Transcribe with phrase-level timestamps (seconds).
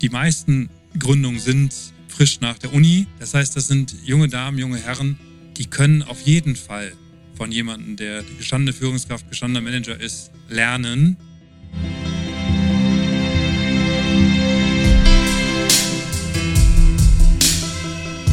[0.00, 1.74] Die meisten Gründungen sind
[2.08, 3.06] frisch nach der Uni.
[3.18, 5.18] Das heißt, das sind junge Damen, junge Herren,
[5.58, 6.92] die können auf jeden Fall
[7.34, 11.18] von jemandem, der gestandene Führungskraft, gestandener Manager ist, lernen.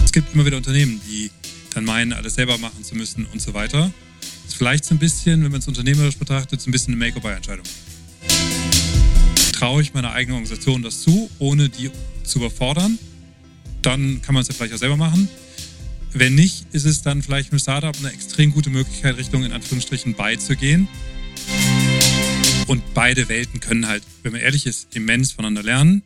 [0.06, 1.32] Es gibt immer wieder Unternehmen, die
[1.74, 3.92] dann meinen, alles selber machen zu müssen und so weiter.
[4.22, 7.06] Das ist vielleicht so ein bisschen, wenn man es unternehmerisch betrachtet, so ein bisschen eine
[7.06, 7.66] Make-or-Buy-Entscheidung.
[9.58, 11.90] Traue ich meiner eigenen Organisation das zu, ohne die
[12.22, 13.00] zu überfordern?
[13.82, 15.28] Dann kann man es ja vielleicht auch selber machen.
[16.14, 20.14] Wenn nicht, ist es dann vielleicht mit Startup eine extrem gute Möglichkeit, Richtung in Anführungsstrichen
[20.14, 20.88] beizugehen.
[22.68, 26.04] Und beide Welten können halt, wenn man ehrlich ist, immens voneinander lernen.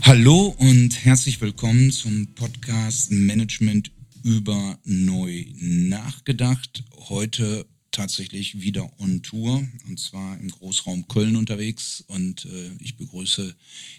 [0.00, 3.92] Hallo und herzlich willkommen zum Podcast Management
[4.22, 6.82] über neu nachgedacht.
[7.10, 13.54] Heute tatsächlich wieder on Tour und zwar im Großraum Köln unterwegs und äh, ich begrüße,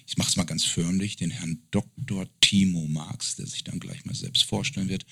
[0.05, 2.27] ich mache es mal ganz förmlich, den Herrn Dr.
[2.41, 5.05] Timo Marx, der sich dann gleich mal selbst vorstellen wird.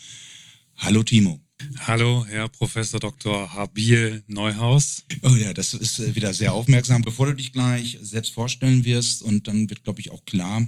[0.75, 1.39] Hallo Timo.
[1.79, 3.53] Hallo, Herr Professor Dr.
[3.53, 5.05] Habil Neuhaus.
[5.21, 7.03] Oh ja, das ist äh, wieder sehr aufmerksam.
[7.03, 10.67] Bevor du dich gleich selbst vorstellen wirst und dann wird, glaube ich, auch klar,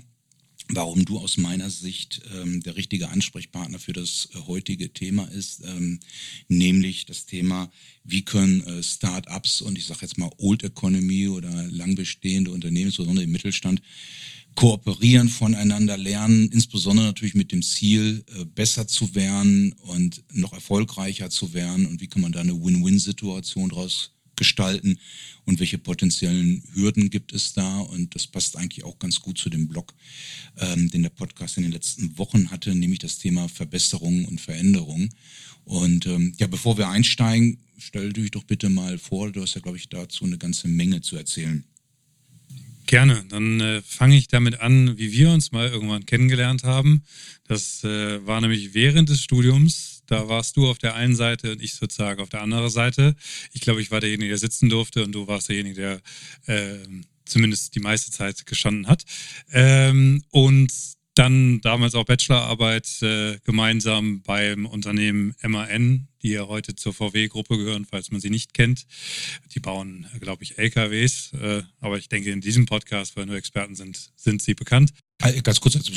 [0.70, 5.62] warum du aus meiner Sicht ähm, der richtige Ansprechpartner für das äh, heutige Thema ist,
[5.64, 6.00] ähm,
[6.48, 7.72] nämlich das Thema,
[8.04, 12.88] wie können äh, Start-ups und ich sage jetzt mal Old Economy oder lang bestehende Unternehmen,
[12.88, 13.82] insbesondere im Mittelstand,
[14.56, 21.30] kooperieren, voneinander lernen, insbesondere natürlich mit dem Ziel, äh, besser zu werden und noch erfolgreicher
[21.30, 21.86] zu werden.
[21.86, 25.00] Und wie kann man da eine Win-Win-Situation daraus gestalten
[25.46, 27.80] und welche potenziellen Hürden gibt es da.
[27.80, 29.94] Und das passt eigentlich auch ganz gut zu dem Blog,
[30.58, 35.10] ähm, den der Podcast in den letzten Wochen hatte, nämlich das Thema Verbesserung und Veränderung.
[35.64, 39.62] Und ähm, ja, bevor wir einsteigen, stell dich doch bitte mal vor, du hast ja,
[39.62, 41.64] glaube ich, dazu eine ganze Menge zu erzählen.
[42.88, 47.04] Gerne, dann äh, fange ich damit an, wie wir uns mal irgendwann kennengelernt haben.
[47.48, 51.62] Das äh, war nämlich während des Studiums da warst du auf der einen Seite und
[51.62, 53.16] ich sozusagen auf der anderen Seite.
[53.54, 56.02] Ich glaube, ich war derjenige, der sitzen durfte und du warst derjenige,
[56.46, 56.88] der äh,
[57.26, 59.04] zumindest die meiste Zeit gestanden hat.
[59.52, 60.72] Ähm, und
[61.16, 67.86] dann damals auch Bachelorarbeit äh, gemeinsam beim Unternehmen MAN, die ja heute zur VW-Gruppe gehören,
[67.90, 68.86] falls man sie nicht kennt.
[69.54, 73.76] Die bauen, glaube ich, LKWs, äh, aber ich denke, in diesem Podcast, weil nur Experten
[73.76, 74.92] sind, sind sie bekannt.
[75.22, 75.76] Äh, ganz kurz.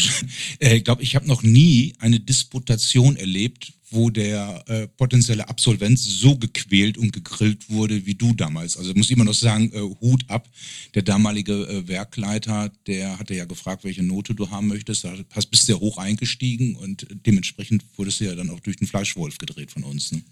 [0.61, 5.99] Äh, ich glaube, ich habe noch nie eine Disputation erlebt, wo der äh, potenzielle Absolvent
[5.99, 8.77] so gequält und gegrillt wurde wie du damals.
[8.77, 10.49] Also muss ich immer noch sagen, äh, Hut ab.
[10.95, 15.05] Der damalige äh, Werkleiter, der hatte ja gefragt, welche Note du haben möchtest.
[15.05, 18.87] Da hast, bist sehr hoch eingestiegen und dementsprechend wurdest du ja dann auch durch den
[18.87, 20.13] Fleischwolf gedreht von uns.
[20.13, 20.23] Ne?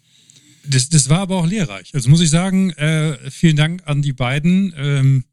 [0.68, 1.94] Das, das war aber auch lehrreich.
[1.94, 4.74] Also muss ich sagen, äh, vielen Dank an die beiden.
[4.76, 5.24] Ähm,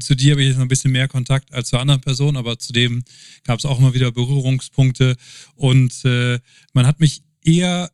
[0.00, 2.58] zu dir habe ich jetzt noch ein bisschen mehr Kontakt als zu anderen Personen, aber
[2.58, 3.04] zudem
[3.44, 5.16] gab es auch immer wieder Berührungspunkte.
[5.54, 6.38] Und äh,
[6.72, 7.90] man hat mich eher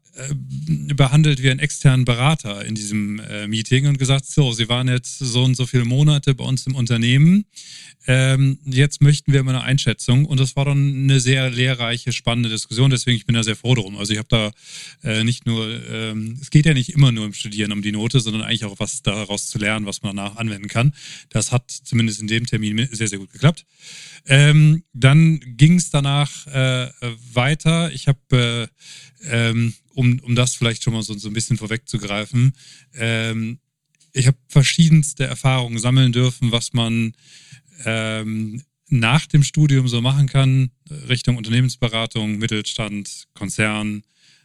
[0.95, 5.19] behandelt wie einen externen Berater in diesem äh, Meeting und gesagt, so, Sie waren jetzt
[5.19, 7.47] so und so viele Monate bei uns im Unternehmen.
[8.07, 10.27] Ähm, jetzt möchten wir mal eine Einschätzung.
[10.27, 12.91] Und das war dann eine sehr lehrreiche, spannende Diskussion.
[12.91, 13.97] Deswegen ich bin da sehr froh drum.
[13.97, 14.53] Also ich habe da
[15.03, 18.21] äh, nicht nur, ähm, es geht ja nicht immer nur im Studieren um die Note,
[18.21, 20.95] sondern eigentlich auch was daraus zu lernen, was man danach anwenden kann.
[21.31, 23.65] Das hat zumindest in dem Termin sehr, sehr gut geklappt.
[24.27, 26.91] Ähm, dann ging es danach äh,
[27.33, 27.93] weiter.
[27.93, 28.69] Ich habe,
[29.23, 32.53] äh, ähm, um, um das vielleicht schon mal so, so ein bisschen vorwegzugreifen,
[32.95, 33.59] ähm,
[34.13, 37.15] ich habe verschiedenste Erfahrungen sammeln dürfen, was man
[37.85, 40.71] ähm, nach dem Studium so machen kann,
[41.09, 44.05] Richtung Unternehmensberatung, Mittelstand, Konzern,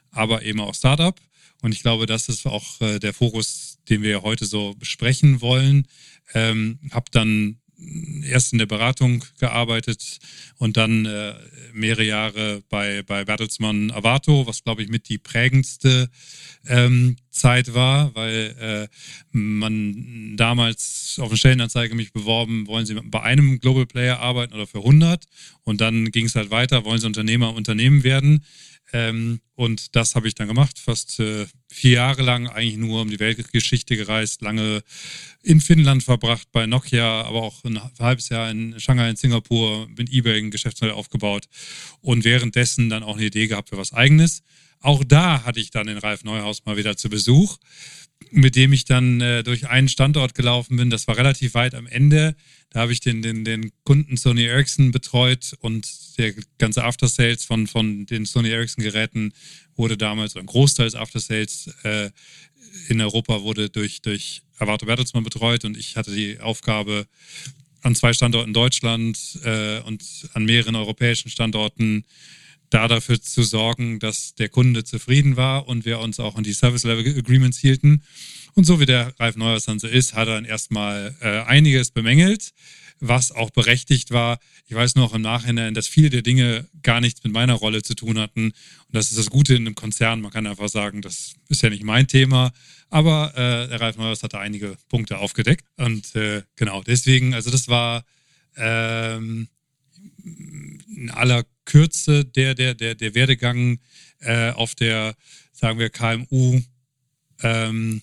[0.10, 1.20] aber eben auch Startup.
[1.62, 5.88] Und ich glaube, das ist auch äh, der Fokus, den wir heute so besprechen wollen.
[6.34, 7.59] Ähm, habe dann
[8.24, 10.20] erst in der Beratung gearbeitet
[10.58, 11.34] und dann äh,
[11.74, 16.10] mehrere Jahre bei, bei Bertelsmann Avato, was glaube ich mit die prägendste
[16.68, 18.88] ähm, Zeit war, weil äh,
[19.32, 24.68] man damals auf eine Stellenanzeige mich beworben, wollen Sie bei einem Global Player arbeiten oder
[24.68, 25.26] für 100
[25.64, 28.44] und dann ging es halt weiter, wollen Sie Unternehmer Unternehmen werden.
[28.92, 33.10] Ähm, und das habe ich dann gemacht, fast äh, vier Jahre lang eigentlich nur um
[33.10, 34.82] die Weltgeschichte gereist, lange
[35.44, 40.12] in Finnland verbracht bei Nokia, aber auch ein halbes Jahr in Shanghai in Singapur mit
[40.12, 41.48] eBay ein Geschäftsmodell aufgebaut
[42.02, 44.42] und währenddessen dann auch eine Idee gehabt für was eigenes.
[44.82, 47.58] Auch da hatte ich dann den Ralf Neuhaus mal wieder zu Besuch,
[48.32, 50.90] mit dem ich dann äh, durch einen Standort gelaufen bin.
[50.90, 52.36] Das war relativ weit am Ende.
[52.70, 55.88] Da habe ich den, den, den Kunden Sony Ericsson betreut und
[56.18, 59.34] der ganze After-Sales von, von den Sony Ericsson-Geräten
[59.76, 62.10] wurde damals, ein Großteil des After-Sales äh,
[62.88, 67.08] in Europa wurde durch, durch Avato Bertelsmann betreut und ich hatte die Aufgabe,
[67.82, 70.04] an zwei Standorten Deutschland äh, und
[70.34, 72.06] an mehreren europäischen Standorten
[72.70, 76.54] da dafür zu sorgen, dass der Kunde zufrieden war und wir uns auch an die
[76.54, 78.04] Service Level Agreements hielten.
[78.54, 81.92] Und so wie der Ralf Neuhaus dann so ist, hat er dann erstmal äh, einiges
[81.92, 82.52] bemängelt,
[83.00, 84.40] was auch berechtigt war.
[84.68, 87.96] Ich weiß noch im Nachhinein, dass viele der Dinge gar nichts mit meiner Rolle zu
[87.96, 88.46] tun hatten.
[88.48, 88.54] Und
[88.92, 90.22] das ist das Gute in einem Konzern.
[90.22, 92.52] Man kann einfach sagen, das ist ja nicht mein Thema.
[92.90, 95.66] Aber äh, der Ralf Neuhaus hatte einige Punkte aufgedeckt.
[95.78, 98.04] Und äh, genau, deswegen, also das war
[98.58, 99.48] ähm,
[100.24, 103.80] in aller Kürze der, der, der, der Werdegang
[104.22, 105.16] äh, auf der,
[105.54, 106.60] sagen wir, KMU
[107.44, 108.02] ähm,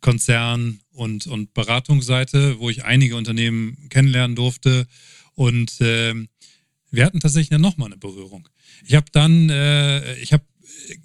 [0.00, 4.86] Konzern und, und Beratungsseite, wo ich einige Unternehmen kennenlernen durfte.
[5.34, 6.14] Und äh,
[6.90, 8.48] wir hatten tatsächlich dann nochmal eine Berührung.
[8.84, 10.44] Ich habe dann, äh, ich habe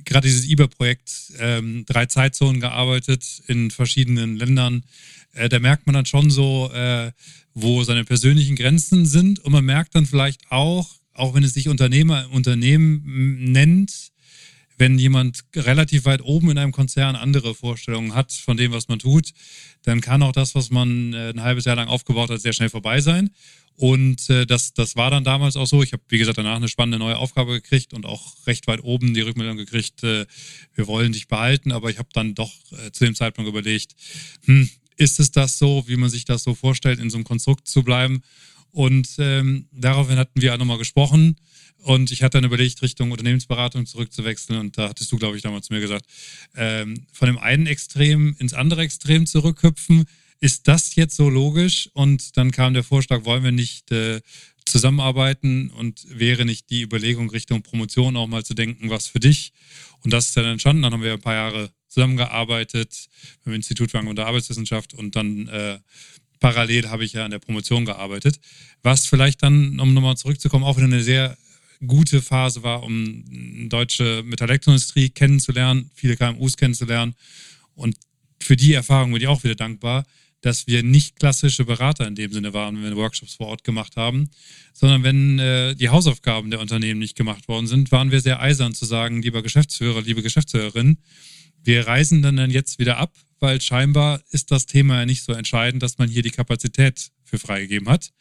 [0.03, 4.83] gerade dieses IBA-Projekt, ähm, drei Zeitzonen gearbeitet in verschiedenen Ländern.
[5.31, 7.11] Äh, da merkt man dann schon so, äh,
[7.53, 9.39] wo seine persönlichen Grenzen sind.
[9.39, 14.11] Und man merkt dann vielleicht auch, auch wenn es sich Unternehmer, Unternehmen nennt,
[14.77, 18.97] wenn jemand relativ weit oben in einem Konzern andere Vorstellungen hat von dem, was man
[18.97, 19.29] tut,
[19.83, 22.69] dann kann auch das, was man äh, ein halbes Jahr lang aufgebaut hat, sehr schnell
[22.69, 23.29] vorbei sein.
[23.75, 25.83] Und äh, das, das war dann damals auch so.
[25.83, 29.13] Ich habe, wie gesagt, danach eine spannende neue Aufgabe gekriegt und auch recht weit oben
[29.13, 30.25] die Rückmeldung gekriegt, äh,
[30.73, 31.71] wir wollen dich behalten.
[31.71, 32.51] Aber ich habe dann doch
[32.91, 33.95] zu dem Zeitpunkt überlegt,
[34.45, 37.67] hm, ist es das so, wie man sich das so vorstellt, in so einem Konstrukt
[37.67, 38.23] zu bleiben?
[38.71, 41.35] Und ähm, daraufhin hatten wir auch nochmal gesprochen.
[41.77, 44.59] Und ich hatte dann überlegt, Richtung Unternehmensberatung zurückzuwechseln.
[44.59, 46.05] Und da hattest du, glaube ich, damals zu mir gesagt,
[46.55, 50.05] ähm, von dem einen Extrem ins andere Extrem zurückhüpfen.
[50.39, 51.89] Ist das jetzt so logisch?
[51.93, 54.21] Und dann kam der Vorschlag, wollen wir nicht äh,
[54.65, 59.51] zusammenarbeiten und wäre nicht die Überlegung Richtung Promotion auch mal zu denken, was für dich?
[60.03, 60.83] Und das ist dann entstanden.
[60.83, 63.07] Dann haben wir ein paar Jahre zusammengearbeitet
[63.43, 65.79] beim Institut für Angewandte Arbeitswissenschaft und dann äh,
[66.41, 68.41] parallel habe ich ja an der Promotion gearbeitet.
[68.83, 71.37] Was vielleicht dann, um nochmal zurückzukommen, auch wieder eine sehr
[71.87, 77.15] gute Phase war, um deutsche Metallelektroindustrie kennenzulernen, viele KMUs kennenzulernen.
[77.75, 77.95] Und
[78.39, 80.03] für die Erfahrung bin ich auch wieder dankbar,
[80.41, 83.95] dass wir nicht klassische Berater in dem Sinne waren, wenn wir Workshops vor Ort gemacht
[83.95, 84.31] haben,
[84.73, 88.73] sondern wenn äh, die Hausaufgaben der Unternehmen nicht gemacht worden sind, waren wir sehr eisern
[88.73, 90.97] zu sagen, lieber Geschäftsführer, liebe Geschäftsführerin,
[91.63, 95.33] wir reisen dann, dann jetzt wieder ab, weil scheinbar ist das Thema ja nicht so
[95.33, 98.11] entscheidend, dass man hier die Kapazität für freigegeben hat.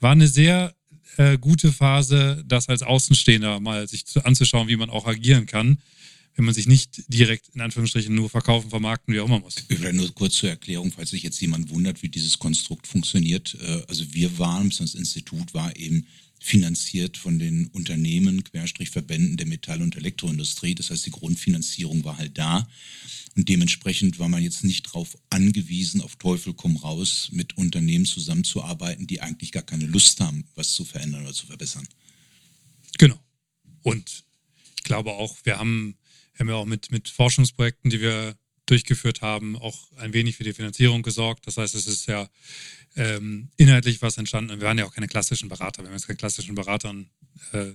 [0.00, 0.74] War eine sehr
[1.16, 5.78] äh, gute Phase, das als Außenstehender mal sich zu, anzuschauen, wie man auch agieren kann,
[6.34, 9.56] wenn man sich nicht direkt in Anführungsstrichen nur verkaufen, vermarkten, wie auch immer muss.
[9.68, 13.56] Vielleicht nur kurz zur Erklärung, falls sich jetzt jemand wundert, wie dieses Konstrukt funktioniert.
[13.60, 16.06] Äh, also wir waren, das Institut war eben
[16.42, 20.74] finanziert von den Unternehmen, Querstrich Verbänden der Metall- und Elektroindustrie.
[20.74, 22.68] Das heißt, die Grundfinanzierung war halt da.
[23.36, 29.06] Und dementsprechend war man jetzt nicht darauf angewiesen, auf Teufel komm raus, mit Unternehmen zusammenzuarbeiten,
[29.06, 31.86] die eigentlich gar keine Lust haben, was zu verändern oder zu verbessern.
[32.98, 33.18] Genau.
[33.82, 34.24] Und
[34.76, 35.96] ich glaube auch, wir haben,
[36.38, 38.36] haben ja auch mit, mit Forschungsprojekten, die wir
[38.72, 41.46] durchgeführt haben, auch ein wenig für die Finanzierung gesorgt.
[41.46, 42.26] Das heißt, es ist ja
[42.96, 44.60] ähm, inhaltlich was entstanden.
[44.60, 45.82] Wir waren ja auch keine klassischen Berater.
[45.82, 47.10] Wir haben jetzt keine klassischen Beratern
[47.52, 47.72] äh,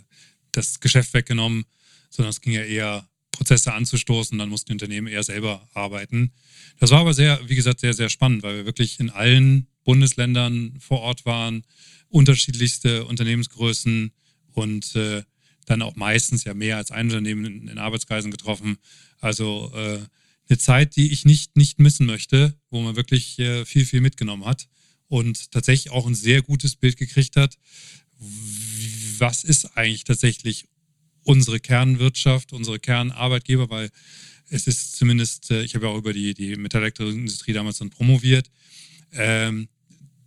[0.51, 1.65] das Geschäft weggenommen,
[2.09, 4.39] sondern es ging ja eher Prozesse anzustoßen.
[4.39, 6.33] Dann mussten die Unternehmen eher selber arbeiten.
[6.79, 10.79] Das war aber sehr, wie gesagt, sehr, sehr spannend, weil wir wirklich in allen Bundesländern
[10.79, 11.63] vor Ort waren,
[12.09, 14.11] unterschiedlichste Unternehmensgrößen
[14.53, 15.21] und äh,
[15.67, 18.77] dann auch meistens ja mehr als ein Unternehmen in, in Arbeitskreisen getroffen.
[19.19, 19.99] Also äh,
[20.49, 24.45] eine Zeit, die ich nicht, nicht missen möchte, wo man wirklich äh, viel, viel mitgenommen
[24.45, 24.67] hat
[25.07, 27.57] und tatsächlich auch ein sehr gutes Bild gekriegt hat,
[29.17, 30.65] was ist eigentlich tatsächlich
[31.23, 33.89] unsere Kernwirtschaft, unsere Kernarbeitgeber, weil
[34.49, 38.49] es ist zumindest, äh, ich habe ja auch über die, die Metallelektroindustrie damals dann promoviert.
[39.11, 39.67] Ähm,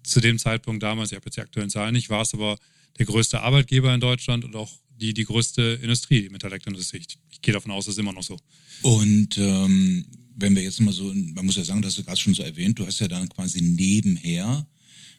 [0.02, 2.58] zu dem Zeitpunkt damals, ich habe jetzt die aktuellen Zahlen nicht, war es aber
[2.98, 6.98] der größte Arbeitgeber in Deutschland und auch die, die größte Industrie, die Metallelektroindustrie.
[6.98, 8.36] Ich, ich gehe davon aus, das ist immer noch so.
[8.82, 10.04] Und ähm,
[10.36, 12.42] wenn wir jetzt mal so, man muss ja sagen, das hast du gerade schon so
[12.42, 14.66] erwähnt, du hast ja dann quasi nebenher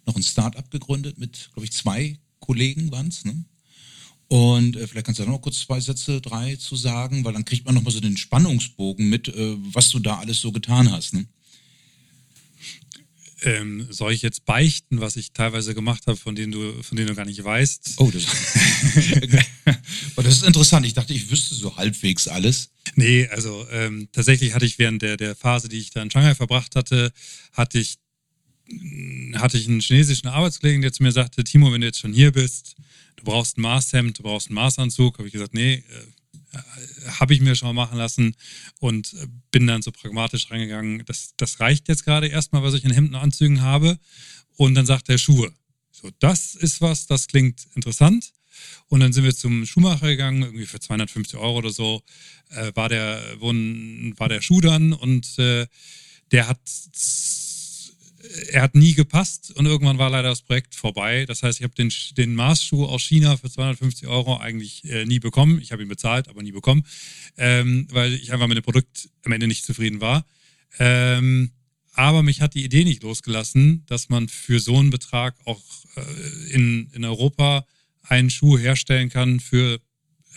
[0.05, 3.45] noch ein Start-up gegründet mit, glaube ich, zwei Kollegen waren es, ne?
[4.27, 7.43] Und äh, vielleicht kannst du da noch kurz zwei Sätze, drei zu sagen, weil dann
[7.43, 10.89] kriegt man noch mal so den Spannungsbogen mit, äh, was du da alles so getan
[10.89, 11.13] hast.
[11.13, 11.27] Ne?
[13.43, 17.07] Ähm, soll ich jetzt beichten, was ich teilweise gemacht habe, von denen du, von denen
[17.07, 17.95] du gar nicht weißt?
[17.97, 18.23] Oh, das,
[20.15, 20.85] oh, das ist interessant.
[20.85, 22.69] Ich dachte, ich wüsste so halbwegs alles.
[22.95, 26.35] Nee, also ähm, tatsächlich hatte ich während der, der Phase, die ich da in Shanghai
[26.35, 27.11] verbracht hatte,
[27.53, 27.97] hatte ich
[29.35, 32.31] hatte ich einen chinesischen Arbeitskollegen, der zu mir sagte, Timo, wenn du jetzt schon hier
[32.31, 32.75] bist,
[33.17, 35.17] du brauchst ein Maßhemd, du brauchst einen Maßanzug.
[35.17, 35.83] Habe ich gesagt, nee, äh,
[37.19, 38.35] habe ich mir schon mal machen lassen
[38.79, 39.15] und
[39.51, 41.03] bin dann so pragmatisch reingegangen.
[41.05, 43.97] Das, das reicht jetzt gerade erstmal, was ich in Hemden und Anzügen habe.
[44.57, 45.53] Und dann sagt er Schuhe.
[45.91, 48.33] So, das ist was, das klingt interessant.
[48.87, 52.03] Und dann sind wir zum Schuhmacher gegangen, irgendwie für 250 Euro oder so,
[52.49, 55.67] äh, war, der, war der Schuh dann und äh,
[56.31, 56.59] der hat
[58.51, 61.25] er hat nie gepasst und irgendwann war leider das Projekt vorbei.
[61.25, 65.19] Das heißt, ich habe den, den Maßschuh aus China für 250 Euro eigentlich äh, nie
[65.19, 65.59] bekommen.
[65.61, 66.83] Ich habe ihn bezahlt, aber nie bekommen,
[67.37, 70.25] ähm, weil ich einfach mit dem Produkt am Ende nicht zufrieden war.
[70.79, 71.51] Ähm,
[71.93, 75.61] aber mich hat die Idee nicht losgelassen, dass man für so einen Betrag auch
[75.95, 77.65] äh, in, in Europa
[78.03, 79.79] einen Schuh herstellen kann für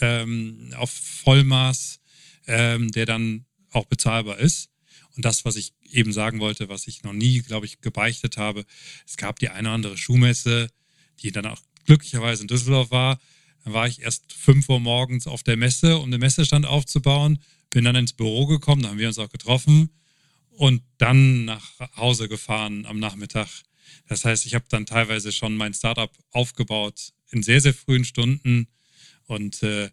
[0.00, 2.00] ähm, auf Vollmaß,
[2.46, 4.70] ähm, der dann auch bezahlbar ist.
[5.16, 8.64] Und das, was ich eben sagen wollte, was ich noch nie, glaube ich, gebeichtet habe,
[9.06, 10.68] es gab die eine oder andere Schuhmesse,
[11.20, 13.20] die dann auch glücklicherweise in Düsseldorf war.
[13.64, 17.38] Dann war ich erst fünf Uhr morgens auf der Messe, um den Messestand aufzubauen,
[17.70, 19.90] bin dann ins Büro gekommen, da haben wir uns auch getroffen
[20.50, 23.48] und dann nach Hause gefahren am Nachmittag.
[24.06, 28.68] Das heißt, ich habe dann teilweise schon mein Startup aufgebaut in sehr, sehr frühen Stunden
[29.26, 29.90] und äh,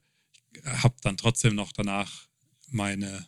[0.65, 2.27] habe dann trotzdem noch danach
[2.69, 3.27] meine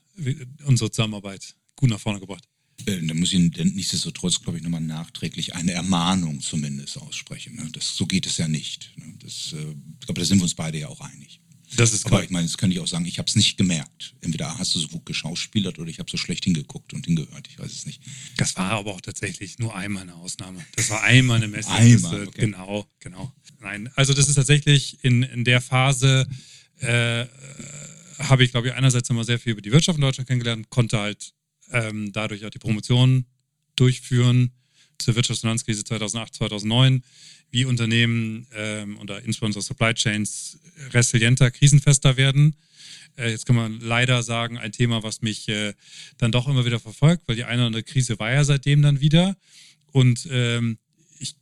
[0.66, 2.48] unsere Zusammenarbeit gut nach vorne gebracht.
[2.86, 7.56] Äh, da muss ich nichtsdestotrotz, glaube ich, nochmal nachträglich eine Ermahnung zumindest aussprechen.
[7.56, 7.70] Ne?
[7.72, 8.92] Das, so geht es ja nicht.
[8.98, 9.14] Ne?
[9.20, 11.40] Das, äh, ich glaube, da sind wir uns beide ja auch einig.
[11.76, 14.16] Das ist Aber ich meine, das könnte ich auch sagen, ich habe es nicht gemerkt.
[14.22, 17.48] Entweder hast du so gut geschauspielert oder ich habe so schlecht hingeguckt und hingehört.
[17.48, 18.02] Ich weiß es nicht.
[18.38, 20.64] Das war aber auch tatsächlich nur einmal eine Ausnahme.
[20.76, 21.72] Das war einmal eine Messe.
[21.72, 22.42] einmal, okay.
[22.42, 23.34] Genau, genau.
[23.60, 26.28] Nein, also das ist tatsächlich in, in der Phase,
[26.80, 27.26] äh,
[28.20, 31.00] habe ich, glaube ich, einerseits immer sehr viel über die Wirtschaft in Deutschland kennengelernt, konnte
[31.00, 31.34] halt
[31.74, 33.26] ähm, dadurch auch die Promotion
[33.76, 34.52] durchführen
[34.98, 37.04] zur Wirtschaftsfinanzkrise 2008, 2009,
[37.52, 40.60] wie Unternehmen ähm, oder insbesondere Supply Chains
[40.92, 42.56] resilienter, krisenfester werden.
[43.16, 45.74] Äh, jetzt kann man leider sagen, ein Thema, was mich äh,
[46.18, 49.02] dann doch immer wieder verfolgt, weil die eine oder andere Krise war ja seitdem dann
[49.02, 49.36] wieder.
[49.92, 50.78] Und ähm,
[51.20, 51.36] ich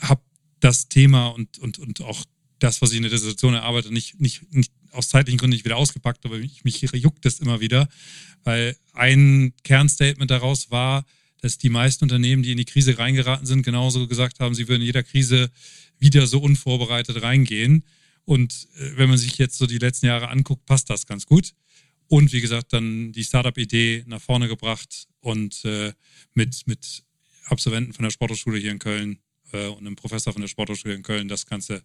[0.00, 0.22] habe
[0.60, 2.24] das Thema und, und, und auch
[2.58, 5.76] das, was ich in der Dissertation erarbeite, nicht, nicht, nicht aus zeitlichen Gründen nicht wieder
[5.76, 7.88] ausgepackt, aber mich, mich juckt es immer wieder,
[8.44, 11.04] weil ein Kernstatement daraus war,
[11.40, 14.80] dass die meisten Unternehmen, die in die Krise reingeraten sind, genauso gesagt haben, sie würden
[14.80, 15.50] in jeder Krise
[15.98, 17.84] wieder so unvorbereitet reingehen.
[18.24, 21.52] Und äh, wenn man sich jetzt so die letzten Jahre anguckt, passt das ganz gut.
[22.08, 25.92] Und wie gesagt, dann die Startup-Idee nach vorne gebracht und äh,
[26.32, 27.02] mit, mit
[27.44, 29.18] Absolventen von der Sporthochschule hier in Köln
[29.52, 31.82] äh, und einem Professor von der Sporthochschule in Köln das Ganze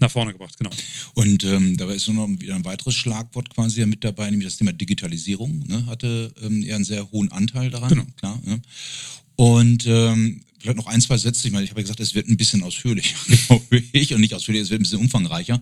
[0.00, 0.70] nach vorne gebracht, genau.
[1.14, 4.72] Und ähm, dabei ist noch wieder ein weiteres Schlagwort quasi mit dabei, nämlich das Thema
[4.72, 5.66] Digitalisierung.
[5.66, 5.86] Ne?
[5.86, 8.06] Hatte ähm, eher einen sehr hohen Anteil daran, genau.
[8.16, 8.40] klar.
[8.44, 8.62] Ne?
[9.36, 11.46] Und ähm, vielleicht noch ein, zwei Sätze.
[11.46, 14.34] Ich meine, ich habe ja gesagt, es wird ein bisschen ausführlicher, glaube ich, und nicht
[14.34, 15.60] ausführlicher, es wird ein bisschen umfangreicher.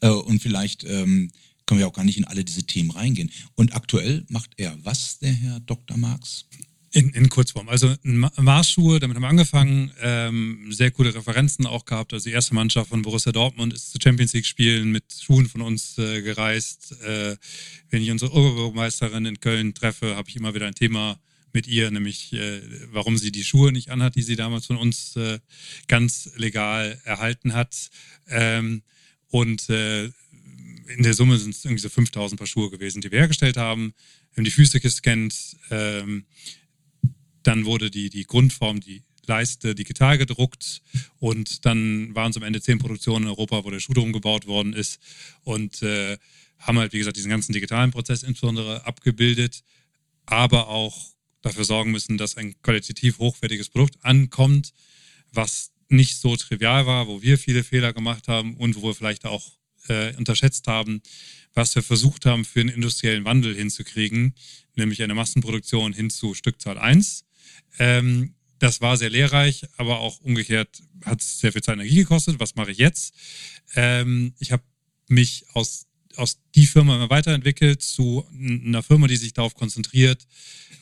[0.00, 1.30] Äh, und vielleicht ähm,
[1.64, 3.30] können wir auch gar nicht in alle diese Themen reingehen.
[3.54, 5.96] Und aktuell macht er was, der Herr Dr.
[5.96, 6.44] Marx?
[6.92, 7.68] In, in Kurzform.
[7.68, 12.12] Also Marsschuhe, damit haben wir angefangen, ähm, sehr coole Referenzen auch gehabt.
[12.12, 15.60] Also die erste Mannschaft von Borussia Dortmund ist zu Champions League Spielen mit Schuhen von
[15.60, 16.96] uns äh, gereist.
[17.02, 17.36] Äh,
[17.90, 21.20] wenn ich unsere Oberbürgermeisterin in Köln treffe, habe ich immer wieder ein Thema
[21.52, 25.14] mit ihr, nämlich äh, warum sie die Schuhe nicht anhat, die sie damals von uns
[25.14, 25.38] äh,
[25.86, 27.90] ganz legal erhalten hat.
[28.28, 28.82] Ähm,
[29.28, 33.20] und äh, in der Summe sind es irgendwie so 5000 Paar Schuhe gewesen, die wir
[33.20, 33.94] hergestellt haben.
[34.32, 35.56] Wir haben die Füße gescannt.
[35.70, 36.24] Ähm,
[37.42, 40.82] dann wurde die, die Grundform, die Leiste digital gedruckt
[41.18, 44.46] und dann waren es am Ende zehn Produktionen in Europa, wo der Schuh drum gebaut
[44.46, 44.98] worden ist
[45.44, 46.18] und äh,
[46.58, 49.62] haben halt, wie gesagt, diesen ganzen digitalen Prozess insbesondere abgebildet,
[50.26, 54.72] aber auch dafür sorgen müssen, dass ein qualitativ hochwertiges Produkt ankommt,
[55.32, 59.24] was nicht so trivial war, wo wir viele Fehler gemacht haben und wo wir vielleicht
[59.24, 59.52] auch
[59.88, 61.02] äh, unterschätzt haben,
[61.54, 64.34] was wir versucht haben, für einen industriellen Wandel hinzukriegen,
[64.76, 67.24] nämlich eine Massenproduktion hin zu Stückzahl 1
[67.78, 71.96] ähm, das war sehr lehrreich, aber auch umgekehrt hat es sehr viel Zeit und Energie
[71.96, 72.38] gekostet.
[72.40, 73.14] Was mache ich jetzt?
[73.74, 74.62] Ähm, ich habe
[75.08, 75.86] mich aus,
[76.16, 80.26] aus die Firma immer weiterentwickelt zu einer Firma, die sich darauf konzentriert,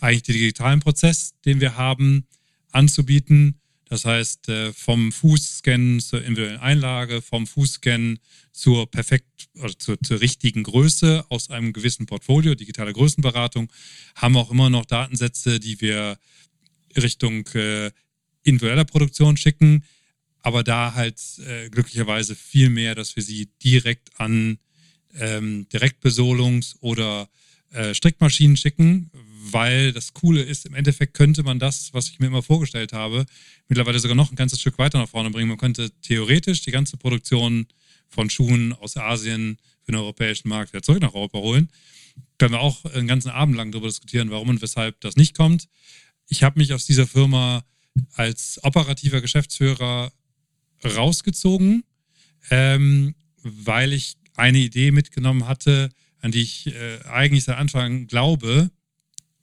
[0.01, 2.27] eigentlich den digitalen Prozess, den wir haben,
[2.73, 3.61] anzubieten.
[3.89, 8.19] Das heißt, äh, vom Fußscan zur individuellen Einlage, vom Fußscan
[8.53, 13.73] zur perfekt oder zur, zur richtigen Größe aus einem gewissen Portfolio, digitale Größenberatung,
[14.15, 16.19] haben auch immer noch Datensätze, die wir
[16.97, 17.91] Richtung äh,
[18.43, 19.85] individueller Produktion schicken,
[20.41, 24.59] aber da halt äh, glücklicherweise viel mehr, dass wir sie direkt an
[25.15, 27.29] ähm, Direktbesolungs- oder
[27.73, 29.11] äh, Strickmaschinen schicken,
[29.51, 33.27] weil das Coole ist, im Endeffekt könnte man das, was ich mir immer vorgestellt habe,
[33.69, 35.49] mittlerweile sogar noch ein ganzes Stück weiter nach vorne bringen.
[35.49, 37.67] Man könnte theoretisch die ganze Produktion
[38.09, 41.69] von Schuhen aus Asien für den europäischen Markt wieder zurück nach Europa holen.
[42.39, 45.69] Können wir auch einen ganzen Abend lang darüber diskutieren, warum und weshalb das nicht kommt.
[46.29, 47.65] Ich habe mich aus dieser Firma
[48.15, 50.13] als operativer Geschäftsführer
[50.85, 51.85] rausgezogen,
[52.51, 58.71] ähm, weil ich eine Idee mitgenommen hatte, an die ich äh, eigentlich seit Anfang glaube,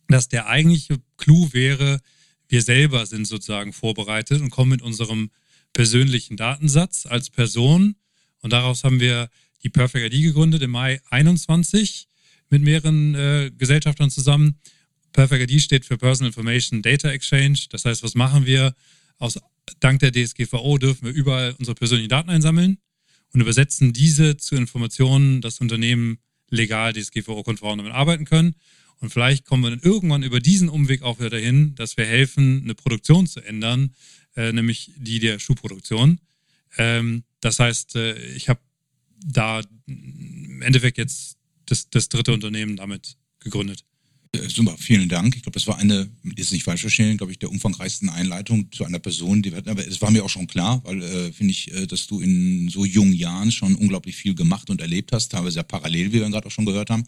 [0.07, 1.99] dass der eigentliche Clou wäre,
[2.47, 5.31] wir selber sind sozusagen vorbereitet und kommen mit unserem
[5.73, 7.95] persönlichen Datensatz als Person.
[8.41, 9.29] Und daraus haben wir
[9.63, 12.07] die Perfect ID gegründet im Mai 21
[12.49, 14.59] mit mehreren äh, Gesellschaftern zusammen.
[15.15, 17.67] Perfect ID steht für Personal Information Data Exchange.
[17.69, 18.75] Das heißt, was machen wir?
[19.17, 19.39] Aus,
[19.79, 22.79] dank der DSGVO dürfen wir überall unsere persönlichen Daten einsammeln
[23.31, 26.17] und übersetzen diese zu Informationen, dass Unternehmen
[26.49, 28.55] legal DSGVO-konform damit arbeiten können.
[28.99, 32.63] Und vielleicht kommen wir dann irgendwann über diesen Umweg auch wieder dahin, dass wir helfen,
[32.63, 33.95] eine Produktion zu ändern,
[34.35, 36.19] äh, nämlich die der Schuhproduktion.
[36.77, 38.59] Ähm, das heißt, äh, ich habe
[39.25, 43.85] da im Endeffekt jetzt das, das dritte Unternehmen damit gegründet.
[44.31, 45.35] Äh, super, vielen Dank.
[45.35, 48.85] Ich glaube, das war eine, ist nicht falsch verstehen, glaube ich, der umfangreichsten Einleitung zu
[48.85, 51.87] einer Person, die aber es war mir auch schon klar, weil äh, finde ich, äh,
[51.87, 55.63] dass du in so jungen Jahren schon unglaublich viel gemacht und erlebt hast, teilweise ja
[55.63, 57.05] parallel, wie wir gerade auch schon gehört haben.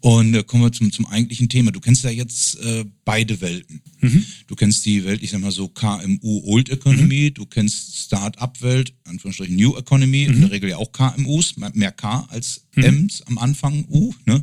[0.00, 1.70] Und äh, kommen wir zum, zum eigentlichen Thema.
[1.70, 3.80] Du kennst ja jetzt äh, beide Welten.
[4.00, 4.24] Mhm.
[4.48, 7.34] Du kennst die Welt, ich sag mal so KMU Old Economy, mhm.
[7.34, 10.34] du kennst Start-up-Welt, Anführungsstrichen New Economy, mhm.
[10.34, 12.84] in der Regel ja auch KMUs, mehr K als mhm.
[12.84, 14.12] Ms am Anfang U.
[14.26, 14.42] Ne?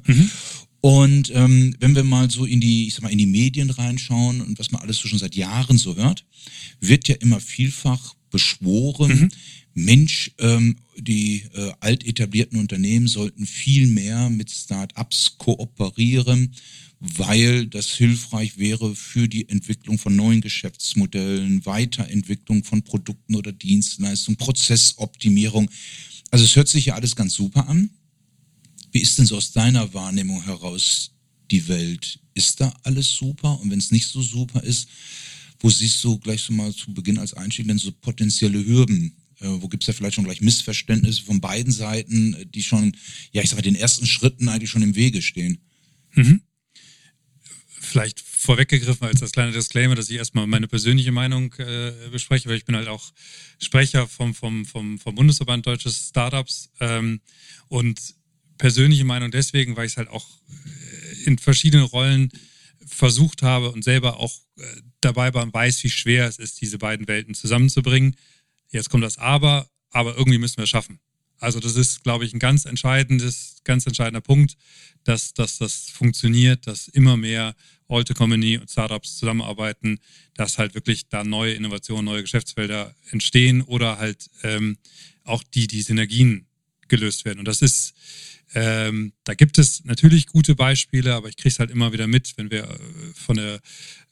[0.82, 4.42] Und ähm, wenn wir mal so in die, ich sag mal, in die Medien reinschauen
[4.42, 6.26] und was man alles so schon seit Jahren so hört,
[6.80, 9.30] wird ja immer vielfach beschworen, mhm.
[9.74, 16.54] Mensch, ähm, die äh, alt etablierten Unternehmen sollten viel mehr mit Start-ups kooperieren,
[17.00, 24.38] weil das hilfreich wäre für die Entwicklung von neuen Geschäftsmodellen, Weiterentwicklung von Produkten oder Dienstleistungen,
[24.38, 25.70] Prozessoptimierung.
[26.32, 27.90] Also es hört sich ja alles ganz super an.
[28.92, 31.12] Wie ist denn so aus deiner Wahrnehmung heraus
[31.52, 32.20] die Welt?
[32.34, 33.60] Ist da alles super?
[33.60, 34.88] Und wenn es nicht so super ist,
[35.60, 39.16] wo siehst du gleich so mal zu Beginn als Einstieg denn so potenzielle Hürden?
[39.40, 42.96] Äh, wo gibt es ja vielleicht schon gleich Missverständnisse von beiden Seiten, die schon,
[43.32, 45.60] ja, ich sag mal, den ersten Schritten eigentlich schon im Wege stehen?
[46.14, 46.42] Mhm.
[47.82, 52.58] Vielleicht vorweggegriffen als das kleine Disclaimer, dass ich erstmal meine persönliche Meinung äh, bespreche, weil
[52.58, 53.12] ich bin halt auch
[53.60, 57.20] Sprecher vom, vom, vom, vom Bundesverband Deutsches Startups ähm,
[57.68, 58.00] und
[58.60, 62.30] persönliche Meinung deswegen, weil ich es halt auch äh, in verschiedenen Rollen
[62.86, 64.64] versucht habe und selber auch äh,
[65.02, 68.16] dabei war und weiß, wie schwer es ist, diese beiden Welten zusammenzubringen.
[68.70, 71.00] Jetzt kommt das Aber, aber irgendwie müssen wir es schaffen.
[71.40, 74.58] Also das ist, glaube ich, ein ganz entscheidendes, ganz entscheidender Punkt,
[75.06, 77.56] dass, dass das funktioniert, dass immer mehr
[77.88, 80.00] Alte Company und Startups zusammenarbeiten,
[80.36, 84.78] dass halt wirklich da neue Innovationen, neue Geschäftsfelder entstehen oder halt ähm,
[85.24, 86.46] auch die, die Synergien
[86.90, 87.40] gelöst werden.
[87.40, 87.94] Und das ist,
[88.54, 92.34] ähm, da gibt es natürlich gute Beispiele, aber ich kriege es halt immer wieder mit,
[92.38, 92.78] wenn wir äh,
[93.14, 93.56] von der,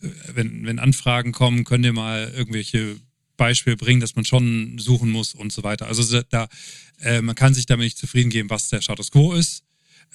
[0.01, 2.97] äh, wenn, wenn Anfragen kommen, könnt ihr mal irgendwelche
[3.35, 5.87] Beispiele bringen, dass man schon suchen muss und so weiter.
[5.87, 6.47] Also da,
[7.01, 9.63] äh, man kann sich damit nicht zufrieden geben, was der Status quo ist.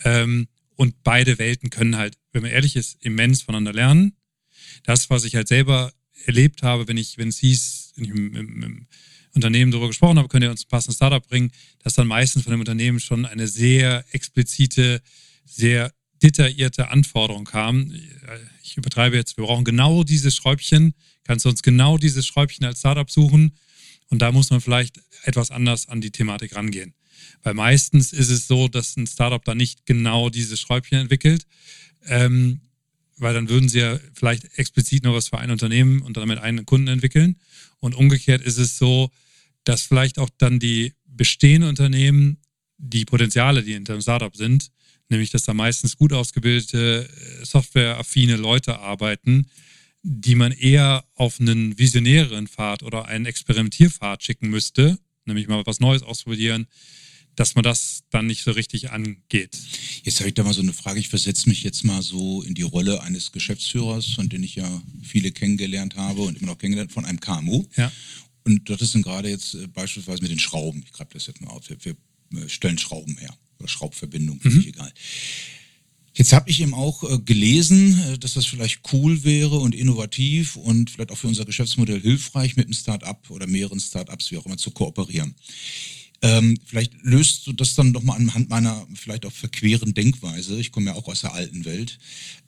[0.05, 4.17] Ähm, und beide Welten können halt, wenn man ehrlich ist, immens voneinander lernen.
[4.85, 5.93] Das, was ich halt selber
[6.27, 8.87] erlebt habe, wenn ich, wenn es hieß, im, im, im
[9.35, 12.51] Unternehmen darüber gesprochen habe, könnt ihr uns ein passendes Startup bringen, dass dann meistens von
[12.51, 15.01] dem Unternehmen schon eine sehr explizite,
[15.45, 15.93] sehr
[16.23, 17.93] detaillierte Anforderung kam.
[18.63, 22.81] Ich übertreibe jetzt, wir brauchen genau dieses Schräubchen, kannst du uns genau dieses Schräubchen als
[22.81, 23.57] Startup suchen
[24.09, 26.95] und da muss man vielleicht etwas anders an die Thematik rangehen.
[27.43, 31.47] Weil meistens ist es so, dass ein Startup da nicht genau dieses Schräubchen entwickelt,
[32.07, 32.61] ähm,
[33.19, 36.67] weil dann würden sie ja vielleicht explizit nur was für ein Unternehmen und damit einen
[36.67, 37.37] Kunden entwickeln.
[37.79, 39.11] Und umgekehrt ist es so,
[39.65, 42.39] dass vielleicht auch dann die bestehenden Unternehmen
[42.79, 44.71] die Potenziale, die hinter dem Startup sind,
[45.09, 49.47] nämlich dass da meistens gut ausgebildete, äh, softwareaffine Leute arbeiten,
[50.03, 55.79] die man eher auf einen visionäreren Pfad oder einen Experimentierpfad schicken müsste, nämlich mal was
[55.79, 56.67] Neues ausprobieren,
[57.37, 59.57] dass man das dann nicht so richtig angeht.
[60.03, 61.01] Jetzt habe ich da mal so eine Frage.
[61.01, 64.83] Ich versetze mich jetzt mal so in die Rolle eines Geschäftsführers, von dem ich ja
[65.03, 67.65] viele kennengelernt habe und immer noch kennengelernt, von einem KMU.
[67.77, 67.91] Ja.
[68.45, 70.83] Und das ist dann gerade jetzt äh, beispielsweise mit den Schrauben.
[70.85, 71.63] Ich greife das jetzt mal auf.
[71.69, 71.97] Wir,
[72.35, 73.35] äh, stellen Schrauben her.
[73.59, 74.51] Oder Schraubverbindung, mhm.
[74.51, 74.93] völlig egal.
[76.15, 80.57] Jetzt habe ich eben auch äh, gelesen, äh, dass das vielleicht cool wäre und innovativ
[80.57, 84.47] und vielleicht auch für unser Geschäftsmodell hilfreich, mit einem Start-up oder mehreren Start-ups, wie auch
[84.47, 85.35] immer, zu kooperieren.
[86.25, 90.71] Ähm, vielleicht löst du das dann doch mal anhand meiner vielleicht auch verqueren Denkweise, ich
[90.71, 91.99] komme ja auch aus der alten Welt,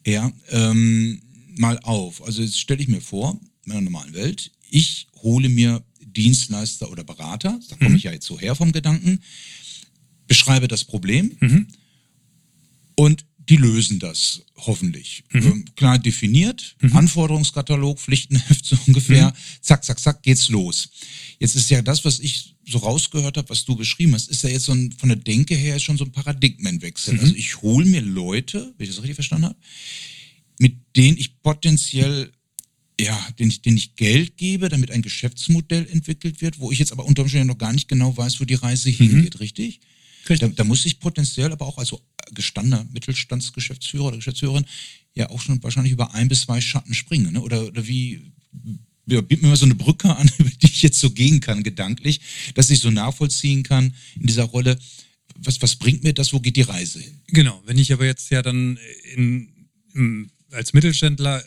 [0.04, 1.20] eher ähm,
[1.56, 2.22] mal auf.
[2.24, 7.02] Also jetzt stelle ich mir vor, in einer normalen Welt, ich hole mir Dienstleister oder
[7.02, 7.96] Berater, da komme mhm.
[7.96, 9.20] ich ja jetzt so her vom Gedanken,
[10.28, 11.66] beschreibe das Problem mhm.
[12.94, 15.24] und die lösen das hoffentlich.
[15.32, 15.42] Mhm.
[15.42, 16.96] Ähm, klar definiert, mhm.
[16.96, 19.34] Anforderungskatalog, Pflichtenheft so ungefähr, mhm.
[19.60, 20.88] zack, zack, zack, geht's los.
[21.38, 24.50] Jetzt ist ja das, was ich so rausgehört habe, was du beschrieben hast, ist ja
[24.50, 27.14] jetzt so ein, von der Denke her schon so ein Paradigmenwechsel.
[27.14, 27.20] Mhm.
[27.20, 29.56] Also ich hole mir Leute, wenn ich das richtig verstanden habe,
[30.58, 32.30] mit denen ich potenziell
[33.00, 36.92] ja, den ich, den ich Geld gebe, damit ein Geschäftsmodell entwickelt wird, wo ich jetzt
[36.92, 38.94] aber unter Umständen noch gar nicht genau weiß, wo die Reise mhm.
[38.94, 39.80] hingeht, richtig?
[40.26, 41.94] Da, da, muss ich potenziell aber auch als
[42.32, 44.64] gestandener Mittelstandsgeschäftsführer oder Geschäftsführerin
[45.14, 47.40] ja auch schon wahrscheinlich über ein bis zwei Schatten springen, ne?
[47.40, 48.32] Oder, oder wie,
[49.06, 51.62] ja, biet mir mal so eine Brücke an, über die ich jetzt so gehen kann,
[51.62, 52.20] gedanklich,
[52.54, 54.78] dass ich so nachvollziehen kann in dieser Rolle.
[55.36, 56.32] Was, was bringt mir das?
[56.32, 57.20] Wo geht die Reise hin?
[57.28, 57.60] Genau.
[57.66, 58.78] Wenn ich aber jetzt ja dann
[59.14, 61.44] in, in als Mittelständler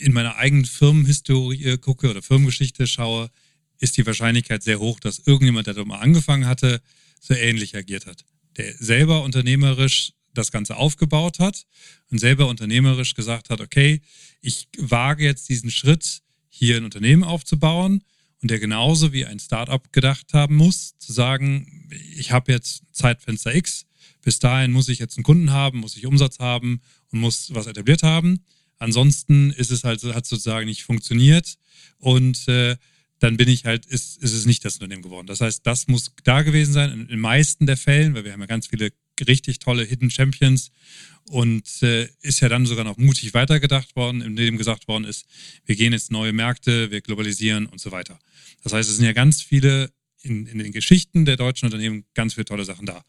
[0.00, 3.30] in meiner eigenen Firmenhistorie gucke oder Firmengeschichte schaue,
[3.78, 6.80] ist die Wahrscheinlichkeit sehr hoch, dass irgendjemand, der da mal angefangen hatte,
[7.20, 8.24] so ähnlich agiert hat.
[8.56, 11.66] Der selber unternehmerisch das Ganze aufgebaut hat
[12.10, 14.00] und selber unternehmerisch gesagt hat, okay,
[14.40, 18.02] ich wage jetzt diesen Schritt, hier ein Unternehmen aufzubauen
[18.40, 23.54] und der genauso wie ein Startup gedacht haben muss, zu sagen, ich habe jetzt Zeitfenster
[23.54, 23.86] X,
[24.22, 27.66] bis dahin muss ich jetzt einen Kunden haben, muss ich Umsatz haben und muss was
[27.66, 28.44] etabliert haben.
[28.78, 31.56] Ansonsten ist es halt, hat sozusagen nicht funktioniert
[31.98, 32.76] und äh,
[33.18, 35.26] dann bin ich halt, ist, ist es nicht das Unternehmen geworden.
[35.26, 38.40] Das heißt, das muss da gewesen sein, in den meisten der Fällen, weil wir haben
[38.40, 38.90] ja ganz viele
[39.26, 40.70] richtig tolle Hidden Champions
[41.30, 45.26] und äh, ist ja dann sogar noch mutig weitergedacht worden, in dem gesagt worden ist,
[45.64, 48.18] wir gehen jetzt neue Märkte, wir globalisieren und so weiter.
[48.62, 49.90] Das heißt, es sind ja ganz viele
[50.22, 53.02] in, in den Geschichten der deutschen Unternehmen ganz viele tolle Sachen da.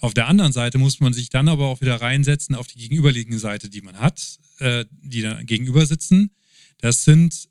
[0.00, 3.38] Auf der anderen Seite muss man sich dann aber auch wieder reinsetzen auf die gegenüberliegende
[3.38, 6.30] Seite, die man hat, äh, die da gegenüber sitzen.
[6.80, 7.48] Das sind,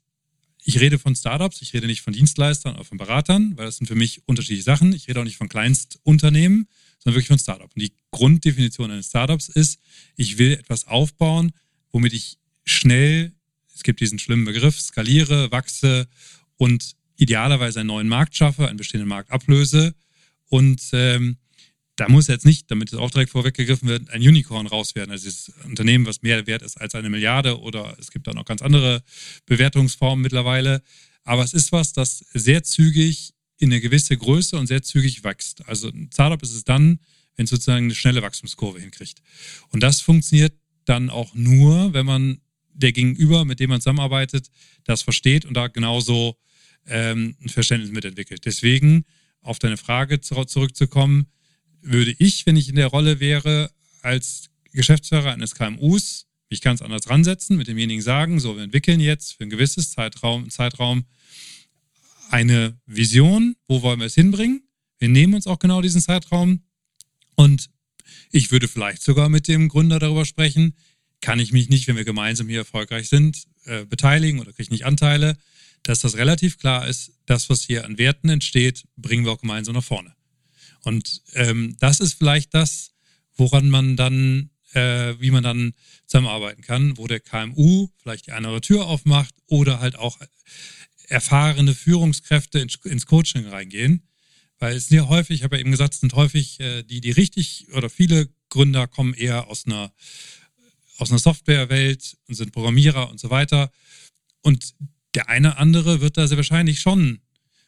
[0.67, 3.87] ich rede von Startups, ich rede nicht von Dienstleistern oder von Beratern, weil das sind
[3.87, 4.91] für mich unterschiedliche Sachen.
[4.91, 6.67] Ich rede auch nicht von Kleinstunternehmen,
[6.99, 7.73] sondern wirklich von Startups.
[7.73, 9.79] Und die Grunddefinition eines Startups ist,
[10.17, 11.53] ich will etwas aufbauen,
[11.93, 13.31] womit ich schnell,
[13.73, 16.09] es gibt diesen schlimmen Begriff, skaliere, wachse
[16.57, 19.95] und idealerweise einen neuen Markt schaffe, einen bestehenden Markt ablöse
[20.49, 21.37] und ähm,
[21.97, 25.11] da muss jetzt nicht, damit auch direkt vorweggegriffen wird, ein Unicorn raus werden.
[25.11, 28.45] Also dieses Unternehmen, was mehr wert ist als eine Milliarde oder es gibt da noch
[28.45, 29.03] ganz andere
[29.47, 30.81] Bewertungsformen mittlerweile.
[31.23, 35.67] Aber es ist was, das sehr zügig in eine gewisse Größe und sehr zügig wächst.
[35.67, 36.99] Also ein Startup ist es dann,
[37.35, 39.21] wenn es sozusagen eine schnelle Wachstumskurve hinkriegt.
[39.69, 40.53] Und das funktioniert
[40.85, 42.41] dann auch nur, wenn man
[42.73, 44.49] der Gegenüber, mit dem man zusammenarbeitet,
[44.83, 46.37] das versteht und da genauso
[46.85, 48.45] ähm, ein Verständnis mitentwickelt.
[48.45, 49.03] Deswegen,
[49.41, 51.27] auf deine Frage zurückzukommen,
[51.91, 53.71] würde ich, wenn ich in der Rolle wäre,
[54.01, 59.33] als Geschäftsführer eines KMUs, mich ganz anders ransetzen, mit demjenigen sagen, so, wir entwickeln jetzt
[59.33, 61.05] für ein gewisses Zeitraum, Zeitraum
[62.29, 64.63] eine Vision, wo wollen wir es hinbringen?
[64.99, 66.61] Wir nehmen uns auch genau diesen Zeitraum
[67.35, 67.69] und
[68.31, 70.75] ich würde vielleicht sogar mit dem Gründer darüber sprechen,
[71.21, 74.69] kann ich mich nicht, wenn wir gemeinsam hier erfolgreich sind, äh, beteiligen oder kriege ich
[74.69, 75.37] nicht Anteile,
[75.83, 79.75] dass das relativ klar ist, das, was hier an Werten entsteht, bringen wir auch gemeinsam
[79.75, 80.16] nach vorne.
[80.87, 82.93] Und ähm, das ist vielleicht das,
[83.35, 85.73] woran man dann, äh, wie man dann
[86.05, 90.17] zusammenarbeiten kann, wo der KMU vielleicht die andere Tür aufmacht oder halt auch
[91.09, 94.07] erfahrene Führungskräfte ins, ins Coaching reingehen.
[94.59, 97.01] Weil es sind ja häufig, ich habe ja eben gesagt, es sind häufig äh, die,
[97.01, 99.91] die richtig oder viele Gründer kommen eher aus einer,
[100.99, 103.73] aus einer Softwarewelt und sind Programmierer und so weiter.
[104.39, 104.73] Und
[105.15, 107.19] der eine andere wird da sehr wahrscheinlich schon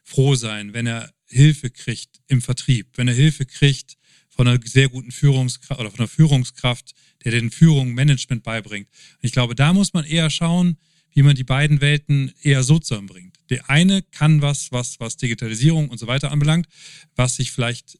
[0.04, 3.96] froh sein, wenn er Hilfe kriegt im Vertrieb, wenn er Hilfe kriegt
[4.28, 8.88] von einer sehr guten Führungskraft oder von einer Führungskraft, der den Führung Management beibringt.
[8.88, 10.76] Und ich glaube, da muss man eher schauen,
[11.12, 13.36] wie man die beiden Welten eher so zusammenbringt.
[13.50, 16.68] Der eine kann was, was, was Digitalisierung und so weiter anbelangt,
[17.16, 17.98] was sich vielleicht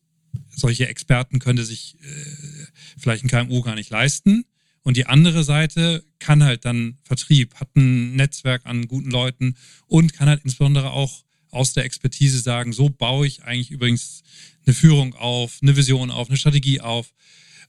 [0.49, 2.67] solche Experten könnte sich äh,
[2.99, 4.45] vielleicht ein KMU gar nicht leisten.
[4.83, 10.15] Und die andere Seite kann halt dann Vertrieb, hat ein Netzwerk an guten Leuten und
[10.15, 14.23] kann halt insbesondere auch aus der Expertise sagen, so baue ich eigentlich übrigens
[14.67, 17.13] eine Führung auf, eine Vision auf, eine Strategie auf.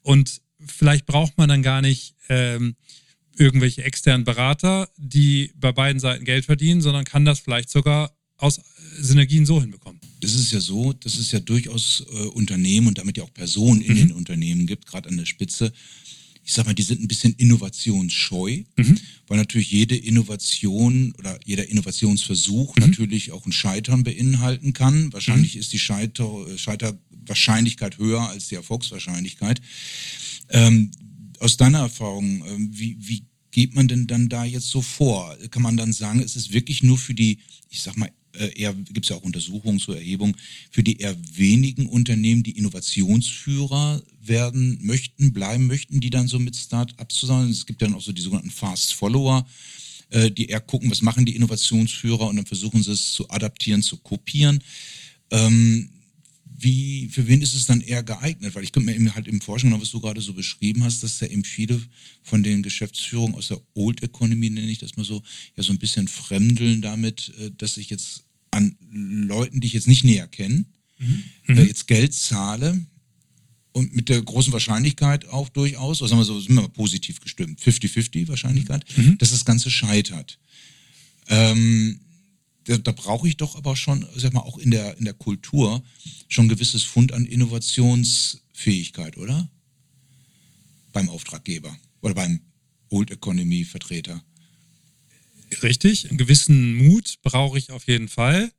[0.01, 2.75] Und vielleicht braucht man dann gar nicht ähm,
[3.37, 8.59] irgendwelche externen Berater, die bei beiden Seiten Geld verdienen, sondern kann das vielleicht sogar aus
[8.99, 10.01] Synergien so hinbekommen.
[10.19, 13.81] Das ist ja so, dass es ja durchaus äh, Unternehmen und damit ja auch Personen
[13.81, 13.97] in mhm.
[13.97, 15.71] den Unternehmen gibt, gerade an der Spitze,
[16.43, 18.97] ich sag mal, die sind ein bisschen innovationsscheu, mhm.
[19.27, 22.87] weil natürlich jede Innovation oder jeder Innovationsversuch mhm.
[22.87, 25.13] natürlich auch ein Scheitern beinhalten kann.
[25.13, 25.61] Wahrscheinlich mhm.
[25.61, 29.61] ist die Scheiter, Scheiterwahrscheinlichkeit höher als die Erfolgswahrscheinlichkeit.
[30.49, 30.91] Ähm,
[31.39, 35.37] aus deiner Erfahrung, ähm, wie, wie geht man denn dann da jetzt so vor?
[35.51, 39.05] Kann man dann sagen, es ist wirklich nur für die, ich sag mal, eher gibt
[39.05, 40.35] es ja auch Untersuchungen zur Erhebung,
[40.69, 46.55] für die eher wenigen Unternehmen, die Innovationsführer werden möchten, bleiben möchten, die dann so mit
[46.55, 47.49] Start-ups zusammen.
[47.49, 49.45] Es gibt dann auch so die sogenannten Fast Follower,
[50.09, 53.81] äh, die eher gucken, was machen die Innovationsführer und dann versuchen sie es zu adaptieren,
[53.81, 54.63] zu kopieren.
[55.31, 55.89] Ähm,
[56.61, 58.55] wie, für wen ist es dann eher geeignet?
[58.55, 61.19] Weil ich könnte mir eben halt im Forschung, was du gerade so beschrieben hast, dass
[61.19, 61.81] ja eben viele
[62.23, 65.23] von den Geschäftsführungen aus der Old Economy, nenne ich das mal so,
[65.55, 69.87] ja so ein bisschen fremdeln damit, äh, dass ich jetzt an Leuten, die ich jetzt
[69.87, 70.65] nicht näher kenne,
[70.99, 71.23] mhm.
[71.47, 71.67] äh, mhm.
[71.67, 72.85] jetzt Geld zahle
[73.71, 77.21] und mit der großen Wahrscheinlichkeit auch durchaus, oder sagen wir so, sind wir mal positiv
[77.21, 79.17] gestimmt, 50-50 Wahrscheinlichkeit, mhm.
[79.17, 80.37] dass das Ganze scheitert.
[81.27, 81.99] Ähm,
[82.65, 85.83] da, da brauche ich doch aber schon, sag mal, auch in der, in der Kultur
[86.27, 89.49] schon ein gewisses Fund an Innovationsfähigkeit, oder?
[90.93, 92.41] Beim Auftraggeber oder beim
[92.89, 94.23] Old Economy Vertreter.
[95.63, 98.51] Richtig, einen gewissen Mut brauche ich auf jeden Fall.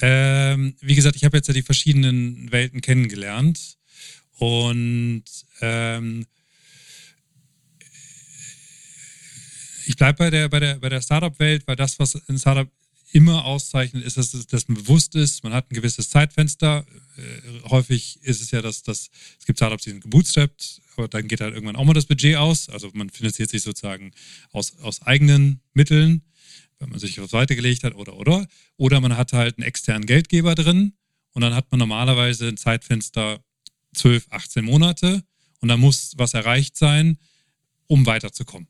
[0.00, 3.78] Ähm, wie gesagt, ich habe jetzt ja die verschiedenen Welten kennengelernt
[4.38, 5.24] und
[5.60, 6.26] ähm,
[9.86, 12.68] ich bleibe bei der, bei der, bei der Startup-Welt, weil das, was ein Startup
[13.12, 16.84] immer auszeichnet, ist, dass, dass man bewusst ist, man hat ein gewisses Zeitfenster.
[17.16, 21.28] Äh, häufig ist es ja, dass, dass es gibt Startups, die sind gebootstrapped, aber dann
[21.28, 22.68] geht halt irgendwann auch mal das Budget aus.
[22.68, 24.12] Also man finanziert sich sozusagen
[24.52, 26.22] aus, aus eigenen Mitteln,
[26.78, 28.46] wenn man sich auf Seite gelegt hat oder oder.
[28.76, 30.94] Oder man hat halt einen externen Geldgeber drin
[31.32, 33.40] und dann hat man normalerweise ein Zeitfenster
[33.94, 35.22] 12, 18 Monate
[35.60, 37.18] und dann muss was erreicht sein,
[37.86, 38.68] um weiterzukommen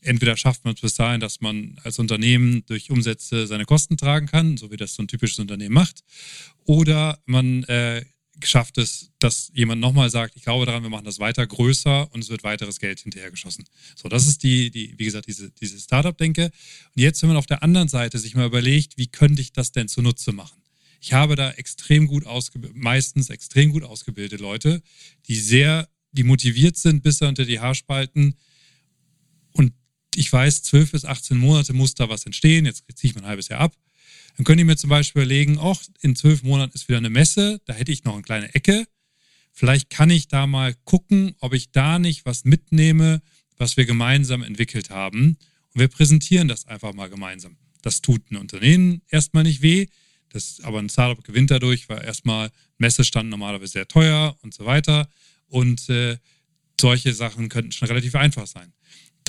[0.00, 4.26] entweder schafft man es bis dahin, dass man als Unternehmen durch Umsätze seine Kosten tragen
[4.26, 6.04] kann, so wie das so ein typisches Unternehmen macht,
[6.64, 8.04] oder man äh,
[8.44, 12.22] schafft es, dass jemand nochmal sagt, ich glaube daran, wir machen das weiter größer und
[12.22, 13.64] es wird weiteres Geld hinterhergeschossen.
[13.96, 16.44] So, das ist die, die wie gesagt, diese, diese Startup-Denke.
[16.44, 19.72] Und jetzt, wenn man auf der anderen Seite sich mal überlegt, wie könnte ich das
[19.72, 20.62] denn zunutze machen?
[21.00, 24.82] Ich habe da extrem gut ausgebildet, meistens extrem gut ausgebildete Leute,
[25.28, 28.34] die sehr, die motiviert sind bis unter die Haarspalten,
[30.18, 33.28] ich weiß, 12 bis 18 Monate muss da was entstehen, jetzt ziehe ich mal ein
[33.28, 33.76] halbes Jahr ab.
[34.36, 37.60] Dann könnte ich mir zum Beispiel überlegen, auch in zwölf Monaten ist wieder eine Messe,
[37.66, 38.86] da hätte ich noch eine kleine Ecke.
[39.52, 43.22] Vielleicht kann ich da mal gucken, ob ich da nicht was mitnehme,
[43.56, 45.38] was wir gemeinsam entwickelt haben.
[45.74, 47.56] Und wir präsentieren das einfach mal gemeinsam.
[47.82, 49.86] Das tut ein Unternehmen erstmal nicht weh.
[50.30, 55.08] Das, aber ein Startup gewinnt dadurch, weil erstmal Messestand normalerweise sehr teuer und so weiter.
[55.46, 56.18] Und äh,
[56.80, 58.72] solche Sachen könnten schon relativ einfach sein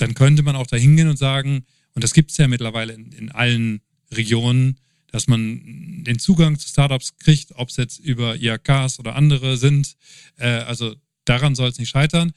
[0.00, 3.12] dann könnte man auch da hingehen und sagen, und das gibt es ja mittlerweile in,
[3.12, 3.80] in, allen
[4.12, 9.56] Regionen, dass man den Zugang zu Startups kriegt, ob es jetzt über IAKs oder andere
[9.56, 9.96] sind.
[10.36, 12.32] Äh, also daran soll es nicht scheitern.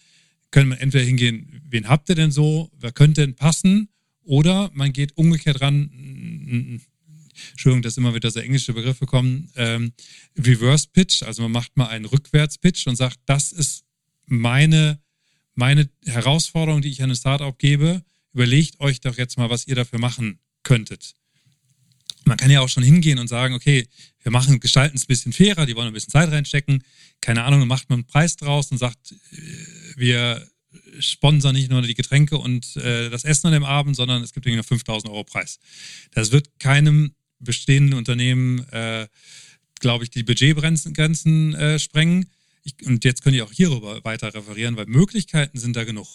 [0.52, 3.90] Können wir entweder hingehen, wen habt ihr denn so, wer könnte denn passen?
[4.24, 6.82] Oder man geht umgekehrt ran,
[7.52, 9.94] Entschuldigung, dass immer wieder so englische Begriffe kommen, ähm,
[10.38, 13.84] Reverse Pitch, also man macht mal einen Rückwärts-Pitch und sagt, das ist
[14.26, 15.03] meine
[15.56, 19.76] meine Herausforderung, die ich an ein Startup gebe, überlegt euch doch jetzt mal, was ihr
[19.76, 21.14] dafür machen könntet.
[22.26, 23.88] Man kann ja auch schon hingehen und sagen, okay,
[24.22, 26.84] wir machen, gestalten es ein bisschen fairer, die wollen ein bisschen Zeit reinstecken.
[27.20, 29.36] Keine Ahnung, dann macht man einen Preis draus und sagt, äh,
[29.98, 30.48] wir
[31.00, 34.46] sponsern nicht nur die Getränke und äh, das Essen an dem Abend, sondern es gibt
[34.46, 35.60] irgendwie noch 5000 Euro Preis.
[36.12, 39.08] Das wird keinem bestehenden Unternehmen, äh,
[39.80, 42.30] glaube ich, die Budgetgrenzen äh, sprengen.
[42.64, 46.08] Ich, und jetzt könnt ihr auch hierüber weiter referieren, weil Möglichkeiten sind da genug.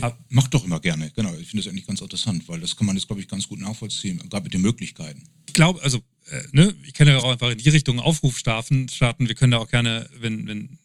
[0.00, 1.34] Ja, macht doch immer gerne, genau.
[1.34, 3.60] Ich finde das eigentlich ganz interessant, weil das kann man jetzt, glaube ich, ganz gut
[3.60, 5.22] nachvollziehen, gerade mit den Möglichkeiten.
[5.48, 5.98] Ich glaube, also,
[6.30, 8.88] äh, ne, ich kann ja auch einfach in die Richtung Aufruf starten.
[8.88, 9.26] starten.
[9.26, 10.78] Wir können da auch gerne, wenn, wenn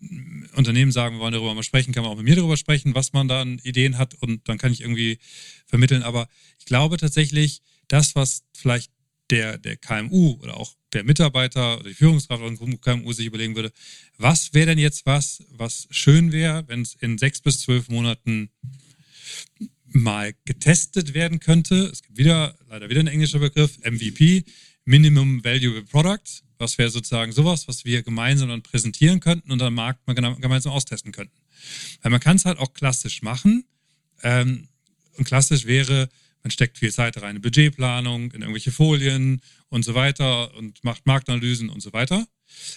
[0.56, 3.14] Unternehmen sagen, wir wollen darüber mal sprechen, kann man auch mit mir darüber sprechen, was
[3.14, 5.20] man da an Ideen hat und dann kann ich irgendwie
[5.66, 6.02] vermitteln.
[6.02, 8.92] Aber ich glaube tatsächlich, das, was vielleicht
[9.30, 13.72] der, der KMU oder auch der Mitarbeiter oder die Führungskraft von KMU sich überlegen würde,
[14.18, 18.50] was wäre denn jetzt was, was schön wäre, wenn es in sechs bis zwölf Monaten
[19.88, 21.90] mal getestet werden könnte.
[21.92, 24.44] Es gibt wieder, leider wieder ein englischer Begriff, MVP,
[24.86, 26.44] Minimum Valuable Product.
[26.58, 30.72] Was wäre sozusagen sowas, was wir gemeinsam dann präsentieren könnten und am Markt mal gemeinsam
[30.72, 31.36] austesten könnten.
[32.02, 33.66] Weil man kann es halt auch klassisch machen.
[34.24, 34.70] Ähm,
[35.18, 36.10] und klassisch wäre,
[36.46, 41.08] man steckt viel Zeit rein in Budgetplanung, in irgendwelche Folien und so weiter und macht
[41.08, 42.28] Marktanalysen und so weiter.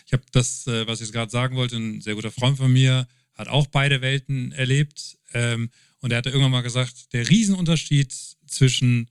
[0.06, 2.72] Ich habe das, äh, was ich jetzt gerade sagen wollte, ein sehr guter Freund von
[2.72, 5.18] mir hat auch beide Welten erlebt.
[5.34, 5.68] Ähm,
[6.00, 8.10] und er hatte irgendwann mal gesagt, der Riesenunterschied
[8.46, 9.10] zwischen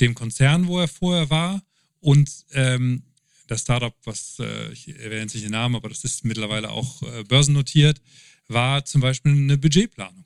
[0.00, 1.62] dem Konzern, wo er vorher war,
[2.00, 3.02] und ähm,
[3.46, 7.02] das Startup, was, äh, ich erwähne jetzt nicht den Namen, aber das ist mittlerweile auch
[7.02, 8.00] äh, börsennotiert,
[8.46, 10.24] war zum Beispiel eine Budgetplanung.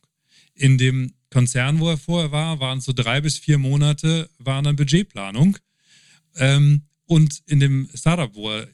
[0.54, 4.64] In dem Konzern, wo er vorher war, waren es so drei bis vier Monate, waren
[4.64, 5.58] dann Budgetplanung.
[6.36, 8.68] Ähm, und in dem Startup, wo er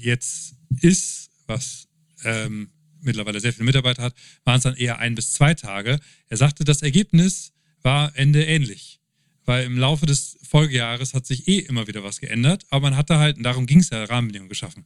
[0.00, 1.88] jetzt ist, was
[2.24, 6.00] ähm, mittlerweile sehr viele Mitarbeiter hat, waren es dann eher ein bis zwei Tage.
[6.28, 9.00] Er sagte, das Ergebnis war Ende ähnlich.
[9.44, 13.18] Weil im Laufe des Folgejahres hat sich eh immer wieder was geändert, aber man hatte
[13.18, 14.84] halt, und darum ging es ja, Rahmenbedingungen geschaffen.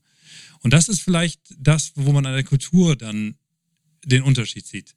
[0.60, 3.34] Und das ist vielleicht das, wo man an der Kultur dann
[4.04, 4.94] den Unterschied sieht.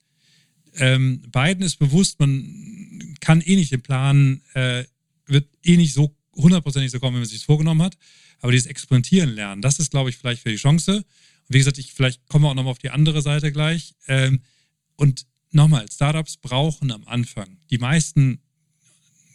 [0.78, 4.84] Ähm, beiden ist bewusst, man kann eh nicht den Plan, äh,
[5.26, 7.98] wird eh nicht so hundertprozentig so kommen, wie man sich vorgenommen hat.
[8.42, 10.98] Aber dieses Experimentieren lernen, das ist, glaube ich, vielleicht für die Chance.
[10.98, 11.06] Und
[11.48, 13.96] wie gesagt, ich vielleicht komme auch nochmal auf die andere Seite gleich.
[14.08, 14.42] Ähm,
[14.96, 17.58] und nochmal, Startups brauchen am Anfang.
[17.70, 18.42] Die meisten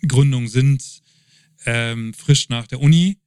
[0.07, 1.03] Gründungen sind
[1.67, 3.19] ähm, frisch nach der Uni.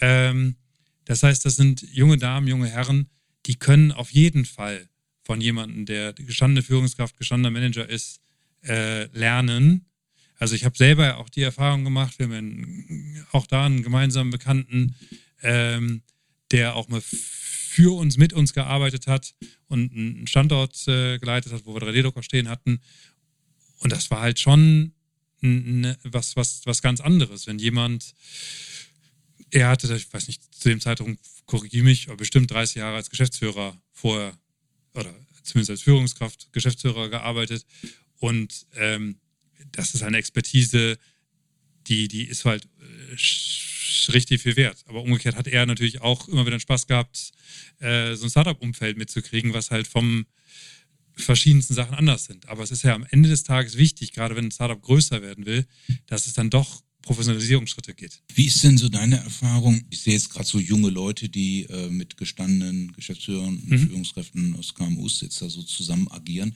[0.00, 0.56] Ähm,
[1.04, 3.08] das heißt, das sind junge Damen, junge Herren,
[3.46, 4.88] die können auf jeden Fall
[5.28, 8.22] von jemandem, der gestandene Führungskraft, gestandener Manager ist,
[8.64, 9.84] äh, lernen.
[10.38, 14.94] Also ich habe selber auch die Erfahrung gemacht, wir haben auch da einen gemeinsamen Bekannten,
[15.42, 16.00] ähm,
[16.50, 19.34] der auch mal für uns, mit uns gearbeitet hat
[19.68, 22.80] und einen Standort äh, geleitet hat, wo wir 3D-Drucker stehen hatten.
[23.80, 24.94] Und das war halt schon
[25.42, 27.46] ne, was, was, was ganz anderes.
[27.46, 28.14] Wenn jemand,
[29.50, 33.10] er hatte, ich weiß nicht, zu dem Zeitpunkt, korrigiere mich, aber bestimmt 30 Jahre als
[33.10, 34.32] Geschäftsführer vorher
[34.94, 37.64] oder zumindest als Führungskraft, Geschäftsführer gearbeitet.
[38.18, 39.20] Und ähm,
[39.72, 40.98] das ist eine Expertise,
[41.86, 44.84] die, die ist halt äh, richtig viel wert.
[44.86, 47.32] Aber umgekehrt hat er natürlich auch immer wieder Spaß gehabt,
[47.78, 50.26] äh, so ein Startup-Umfeld mitzukriegen, was halt vom
[51.14, 52.48] verschiedensten Sachen anders sind.
[52.48, 55.46] Aber es ist ja am Ende des Tages wichtig, gerade wenn ein Startup größer werden
[55.46, 55.66] will,
[56.06, 58.20] dass es dann doch Professionalisierungsschritte geht.
[58.34, 59.82] Wie ist denn so deine Erfahrung?
[59.88, 63.88] Ich sehe jetzt gerade so junge Leute, die äh, mit gestandenen Geschäftsführern und mhm.
[63.88, 66.54] Führungskräften aus KMUs jetzt da so zusammen agieren.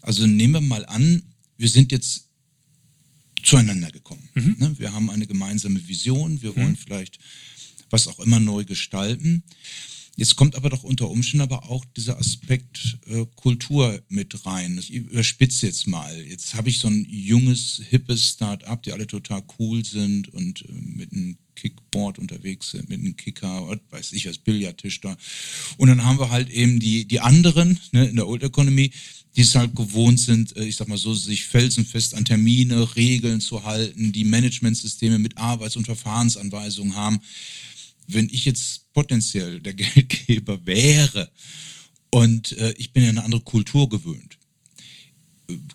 [0.00, 1.22] Also nehmen wir mal an,
[1.56, 2.28] wir sind jetzt
[3.42, 4.28] zueinander gekommen.
[4.34, 4.56] Mhm.
[4.60, 4.74] Ne?
[4.78, 6.76] Wir haben eine gemeinsame Vision, wir wollen mhm.
[6.76, 7.18] vielleicht
[7.90, 9.42] was auch immer neu gestalten.
[10.16, 14.78] Jetzt kommt aber doch unter Umständen aber auch dieser Aspekt äh, Kultur mit rein.
[14.78, 16.16] Ich überspitze jetzt mal.
[16.22, 20.72] Jetzt habe ich so ein junges, hippes Start-up, die alle total cool sind und äh,
[20.72, 25.16] mit einem Kickboard unterwegs sind, mit einem Kicker, was weiß ich, als Billardtisch da.
[25.78, 28.92] Und dann haben wir halt eben die, die anderen ne, in der Old Economy,
[29.36, 33.40] die es halt gewohnt sind, äh, ich sag mal so, sich felsenfest an Termine, Regeln
[33.40, 37.20] zu halten, die Managementsysteme mit Arbeits- und Verfahrensanweisungen haben
[38.06, 41.30] wenn ich jetzt potenziell der Geldgeber wäre
[42.10, 44.38] und äh, ich bin ja eine andere Kultur gewöhnt,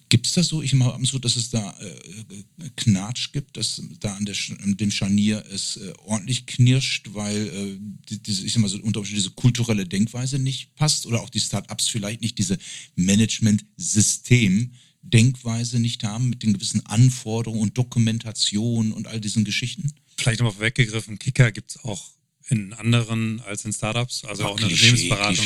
[0.10, 0.63] Gibt es das so?
[0.63, 4.89] Ich mache so, dass es da äh, Knatsch gibt, dass da an, der, an dem
[4.89, 9.86] Scharnier es äh, ordentlich knirscht, weil äh, diese, ich sag mal so, unter diese kulturelle
[9.86, 12.58] Denkweise nicht passt oder auch die Start-ups vielleicht nicht diese
[12.96, 19.94] Management-System Denkweise nicht haben mit den gewissen Anforderungen und Dokumentation und all diesen Geschichten?
[20.18, 22.10] Vielleicht nochmal weggegriffen, Kicker gibt es auch
[22.50, 25.46] in anderen als in Startups, also Ach, auch in der Unternehmensberatung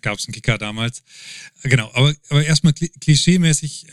[0.00, 1.02] gab es einen Kicker damals.
[1.64, 3.92] Genau, aber, aber erstmal klischeemäßig äh,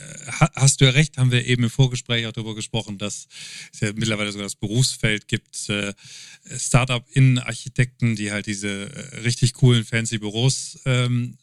[0.56, 3.28] hast du ja recht, haben wir eben im Vorgespräch auch darüber gesprochen, dass
[3.74, 5.94] es ja mittlerweile sogar das Berufsfeld gibt, äh,
[6.56, 11.38] Startup-Innenarchitekten, die halt diese äh, richtig coolen, fancy Büros ähm,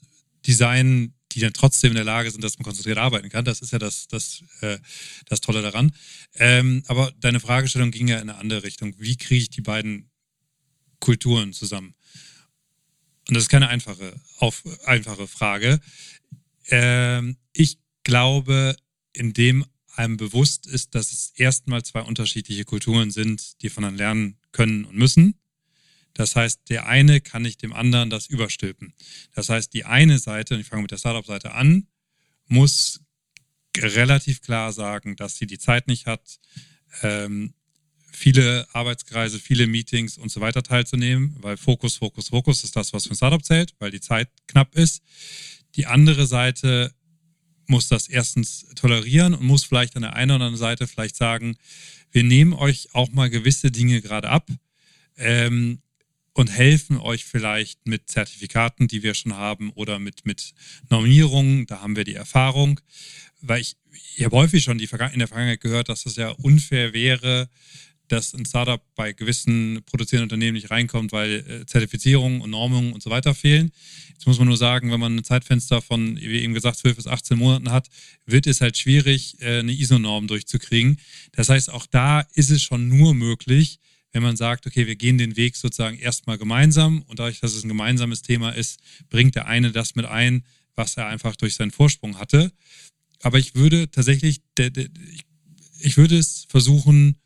[0.47, 3.45] designen, die dann trotzdem in der Lage sind, dass man konzentriert arbeiten kann.
[3.45, 4.79] Das ist ja das, das, äh,
[5.27, 5.93] das Tolle daran.
[6.35, 8.95] Ähm, aber deine Fragestellung ging ja in eine andere Richtung.
[8.99, 10.10] Wie kriege ich die beiden
[11.01, 11.95] Kulturen zusammen?
[13.29, 15.81] Und das ist keine einfache, auf, einfache Frage.
[16.69, 18.77] Ähm, ich glaube,
[19.13, 19.65] indem
[19.97, 24.97] einem bewusst ist, dass es erstmal zwei unterschiedliche Kulturen sind, die voneinander lernen können und
[24.97, 25.35] müssen.
[26.15, 28.95] Das heißt, der eine kann nicht dem anderen das überstülpen.
[29.35, 31.87] Das heißt, die eine Seite, und ich fange mit der Startup-Seite an,
[32.47, 33.01] muss
[33.77, 36.41] relativ klar sagen, dass sie die Zeit nicht hat,
[37.03, 37.55] ähm,
[38.13, 43.05] viele Arbeitskreise, viele Meetings und so weiter teilzunehmen, weil Fokus, Fokus, Fokus ist das, was
[43.05, 45.03] für ein Startup zählt, weil die Zeit knapp ist.
[45.77, 46.93] Die andere Seite
[47.67, 51.57] muss das erstens tolerieren und muss vielleicht an der einen oder anderen Seite vielleicht sagen,
[52.11, 54.51] wir nehmen euch auch mal gewisse Dinge gerade ab
[55.17, 55.81] ähm,
[56.35, 60.53] und helfen euch vielleicht mit Zertifikaten, die wir schon haben oder mit, mit
[60.89, 62.81] Normierungen, da haben wir die Erfahrung,
[63.41, 63.77] weil ich,
[64.17, 67.49] ich habe häufig schon die, in der Vergangenheit gehört, dass es ja unfair wäre,
[68.13, 73.03] dass ein Startup bei gewissen produzierenden Unternehmen nicht reinkommt, weil äh, Zertifizierung und Normung und
[73.03, 73.71] so weiter fehlen.
[74.13, 77.07] Jetzt muss man nur sagen, wenn man ein Zeitfenster von, wie eben gesagt, 12 bis
[77.07, 77.89] 18 Monaten hat,
[78.27, 80.99] wird es halt schwierig, äh, eine ISO-Norm durchzukriegen.
[81.33, 83.79] Das heißt, auch da ist es schon nur möglich,
[84.13, 87.65] wenn man sagt, okay, wir gehen den Weg sozusagen erstmal gemeinsam und dadurch, dass es
[87.65, 90.45] ein gemeinsames Thema ist, bringt der eine das mit ein,
[90.75, 92.53] was er einfach durch seinen Vorsprung hatte.
[93.23, 94.41] Aber ich würde tatsächlich,
[95.81, 97.20] ich würde es versuchen,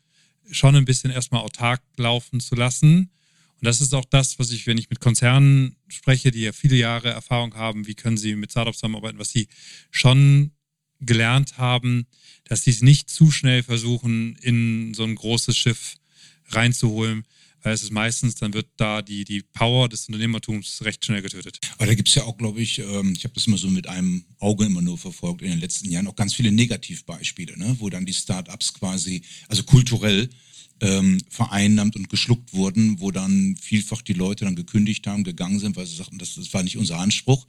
[0.51, 3.11] schon ein bisschen erstmal autark laufen zu lassen.
[3.59, 6.75] Und das ist auch das, was ich, wenn ich mit Konzernen spreche, die ja viele
[6.75, 9.47] Jahre Erfahrung haben, wie können sie mit Startups zusammenarbeiten, was sie
[9.91, 10.51] schon
[10.99, 12.07] gelernt haben,
[12.45, 15.95] dass sie es nicht zu schnell versuchen, in so ein großes Schiff
[16.49, 17.25] reinzuholen,
[17.73, 21.59] es ist meistens, dann wird da die, die Power des Unternehmertums recht schnell getötet.
[21.77, 23.87] Aber da gibt es ja auch, glaube ich, ähm, ich habe das immer so mit
[23.87, 27.75] einem Auge immer nur verfolgt in den letzten Jahren, auch ganz viele Negativbeispiele, ne?
[27.79, 30.29] wo dann die Start-ups quasi, also kulturell
[30.81, 35.75] ähm, vereinnahmt und geschluckt wurden, wo dann vielfach die Leute dann gekündigt haben, gegangen sind,
[35.75, 37.47] weil sie sagten, das, das war nicht unser Anspruch,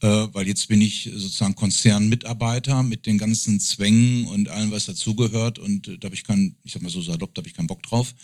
[0.00, 5.58] äh, weil jetzt bin ich sozusagen Konzernmitarbeiter mit den ganzen Zwängen und allem, was dazugehört
[5.58, 7.68] und äh, da habe ich keinen, ich sag mal so salopp, da habe ich keinen
[7.68, 8.14] Bock drauf.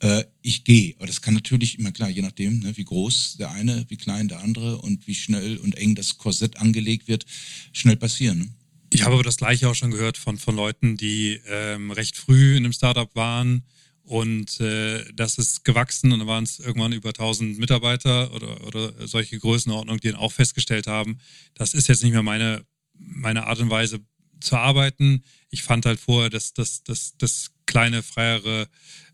[0.00, 3.50] Äh, ich gehe, aber das kann natürlich immer klar, je nachdem, ne, wie groß der
[3.52, 7.24] eine, wie klein der andere und wie schnell und eng das Korsett angelegt wird,
[7.72, 8.38] schnell passieren.
[8.38, 8.48] Ne?
[8.90, 12.56] Ich habe aber das Gleiche auch schon gehört von, von Leuten, die ähm, recht früh
[12.56, 13.64] in einem Startup waren,
[14.06, 19.06] und äh, das ist gewachsen und dann waren es irgendwann über 1000 Mitarbeiter oder, oder
[19.06, 21.18] solche Größenordnungen, die dann auch festgestellt haben,
[21.54, 24.00] das ist jetzt nicht mehr meine, meine Art und Weise
[24.40, 25.24] zu arbeiten.
[25.50, 28.68] Ich fand halt vorher das, das, das, das kleine, freiere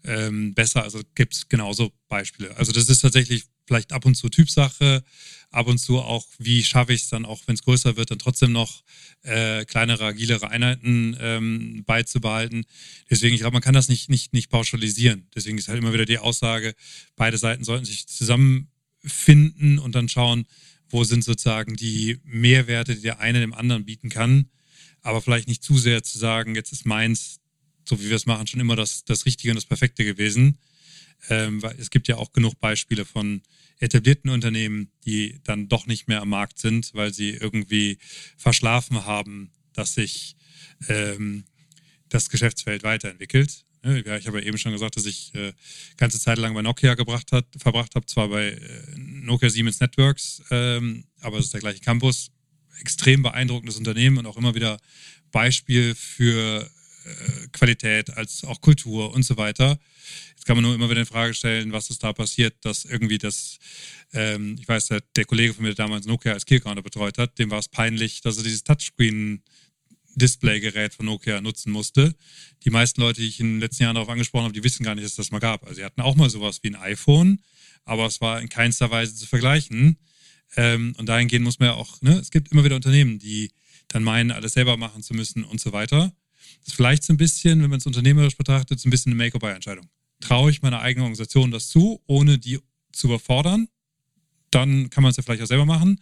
[0.04, 0.82] ähm, besser.
[0.82, 2.54] Also gibt es genauso Beispiele.
[2.56, 5.02] Also das ist tatsächlich vielleicht ab und zu Typsache,
[5.50, 8.18] ab und zu auch, wie schaffe ich es dann, auch wenn es größer wird, dann
[8.18, 8.82] trotzdem noch
[9.22, 12.66] äh, kleinere, agilere Einheiten ähm, beizubehalten.
[13.08, 15.26] Deswegen, ich glaube, man kann das nicht, nicht, nicht pauschalisieren.
[15.34, 16.74] Deswegen ist halt immer wieder die Aussage,
[17.16, 20.44] beide Seiten sollten sich zusammenfinden und dann schauen,
[20.90, 24.50] wo sind sozusagen die Mehrwerte, die der eine dem anderen bieten kann.
[25.00, 27.40] Aber vielleicht nicht zu sehr zu sagen, jetzt ist meins,
[27.88, 30.58] so wie wir es machen, schon immer das, das Richtige und das Perfekte gewesen.
[31.28, 33.42] Ähm, es gibt ja auch genug Beispiele von
[33.78, 37.98] etablierten Unternehmen, die dann doch nicht mehr am Markt sind, weil sie irgendwie
[38.36, 40.36] verschlafen haben, dass sich
[40.88, 41.44] ähm,
[42.08, 43.64] das Geschäftsfeld weiterentwickelt.
[43.84, 45.52] Ja, ich habe ja eben schon gesagt, dass ich äh,
[45.96, 48.58] ganze Zeit lang bei Nokia gebracht hat, verbracht habe, zwar bei äh,
[48.96, 52.30] Nokia Siemens Networks, ähm, aber es ist der gleiche Campus.
[52.80, 54.78] Extrem beeindruckendes Unternehmen und auch immer wieder
[55.32, 56.70] Beispiel für
[57.52, 59.78] Qualität als auch Kultur und so weiter.
[60.30, 63.18] Jetzt kann man nur immer wieder in Frage stellen, was ist da passiert, dass irgendwie
[63.18, 63.58] das,
[64.12, 67.38] ähm, ich weiß, der, der, Kollege von mir, der damals Nokia als Keycounter betreut hat,
[67.38, 69.42] dem war es peinlich, dass er dieses Touchscreen
[70.14, 72.14] Displaygerät von Nokia nutzen musste.
[72.64, 74.94] Die meisten Leute, die ich in den letzten Jahren darauf angesprochen habe, die wissen gar
[74.94, 75.62] nicht, dass das mal gab.
[75.64, 77.40] Also sie hatten auch mal sowas wie ein iPhone,
[77.84, 79.96] aber es war in keinster Weise zu vergleichen.
[80.56, 83.52] Ähm, und dahingehend muss man ja auch, ne, es gibt immer wieder Unternehmen, die
[83.88, 86.12] dann meinen, alles selber machen zu müssen und so weiter.
[86.60, 89.22] Das ist vielleicht so ein bisschen, wenn man es unternehmerisch betrachtet, so ein bisschen eine
[89.22, 89.88] Make-or-Buy-Entscheidung.
[90.20, 92.60] Traue ich meiner eigenen Organisation das zu, ohne die
[92.92, 93.68] zu überfordern?
[94.50, 96.00] Dann kann man es ja vielleicht auch selber machen.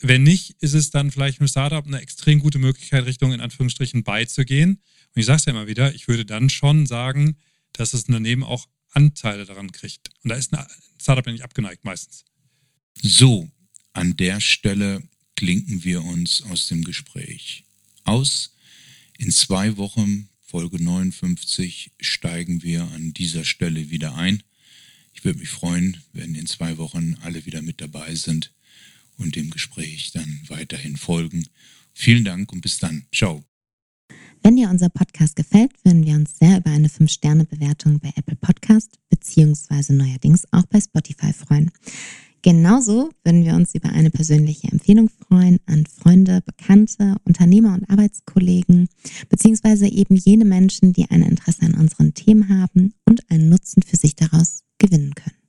[0.00, 4.02] Wenn nicht, ist es dann vielleicht mit Startup eine extrem gute Möglichkeit, Richtung in Anführungsstrichen
[4.02, 4.80] beizugehen.
[5.14, 7.36] Und ich sage es ja immer wieder, ich würde dann schon sagen,
[7.72, 10.10] dass das Unternehmen auch Anteile daran kriegt.
[10.22, 10.66] Und da ist ein
[11.00, 12.24] Startup ja nicht abgeneigt meistens.
[13.00, 13.48] So,
[13.92, 15.02] an der Stelle
[15.36, 17.64] klinken wir uns aus dem Gespräch
[18.04, 18.54] aus.
[19.18, 24.42] In zwei Wochen, Folge 59, steigen wir an dieser Stelle wieder ein.
[25.14, 28.52] Ich würde mich freuen, wenn in zwei Wochen alle wieder mit dabei sind
[29.16, 31.46] und dem Gespräch dann weiterhin folgen.
[31.94, 33.06] Vielen Dank und bis dann.
[33.14, 33.44] Ciao.
[34.42, 38.98] Wenn dir unser Podcast gefällt, würden wir uns sehr über eine 5-Sterne-Bewertung bei Apple Podcast
[39.08, 41.70] beziehungsweise neuerdings auch bei Spotify freuen.
[42.42, 48.88] Genauso würden wir uns über eine persönliche Empfehlung freuen an Freunde, Bekannte, Unternehmer und Arbeitskollegen,
[49.28, 53.96] beziehungsweise eben jene Menschen, die ein Interesse an unseren Themen haben und einen Nutzen für
[53.96, 55.41] sich daraus gewinnen können.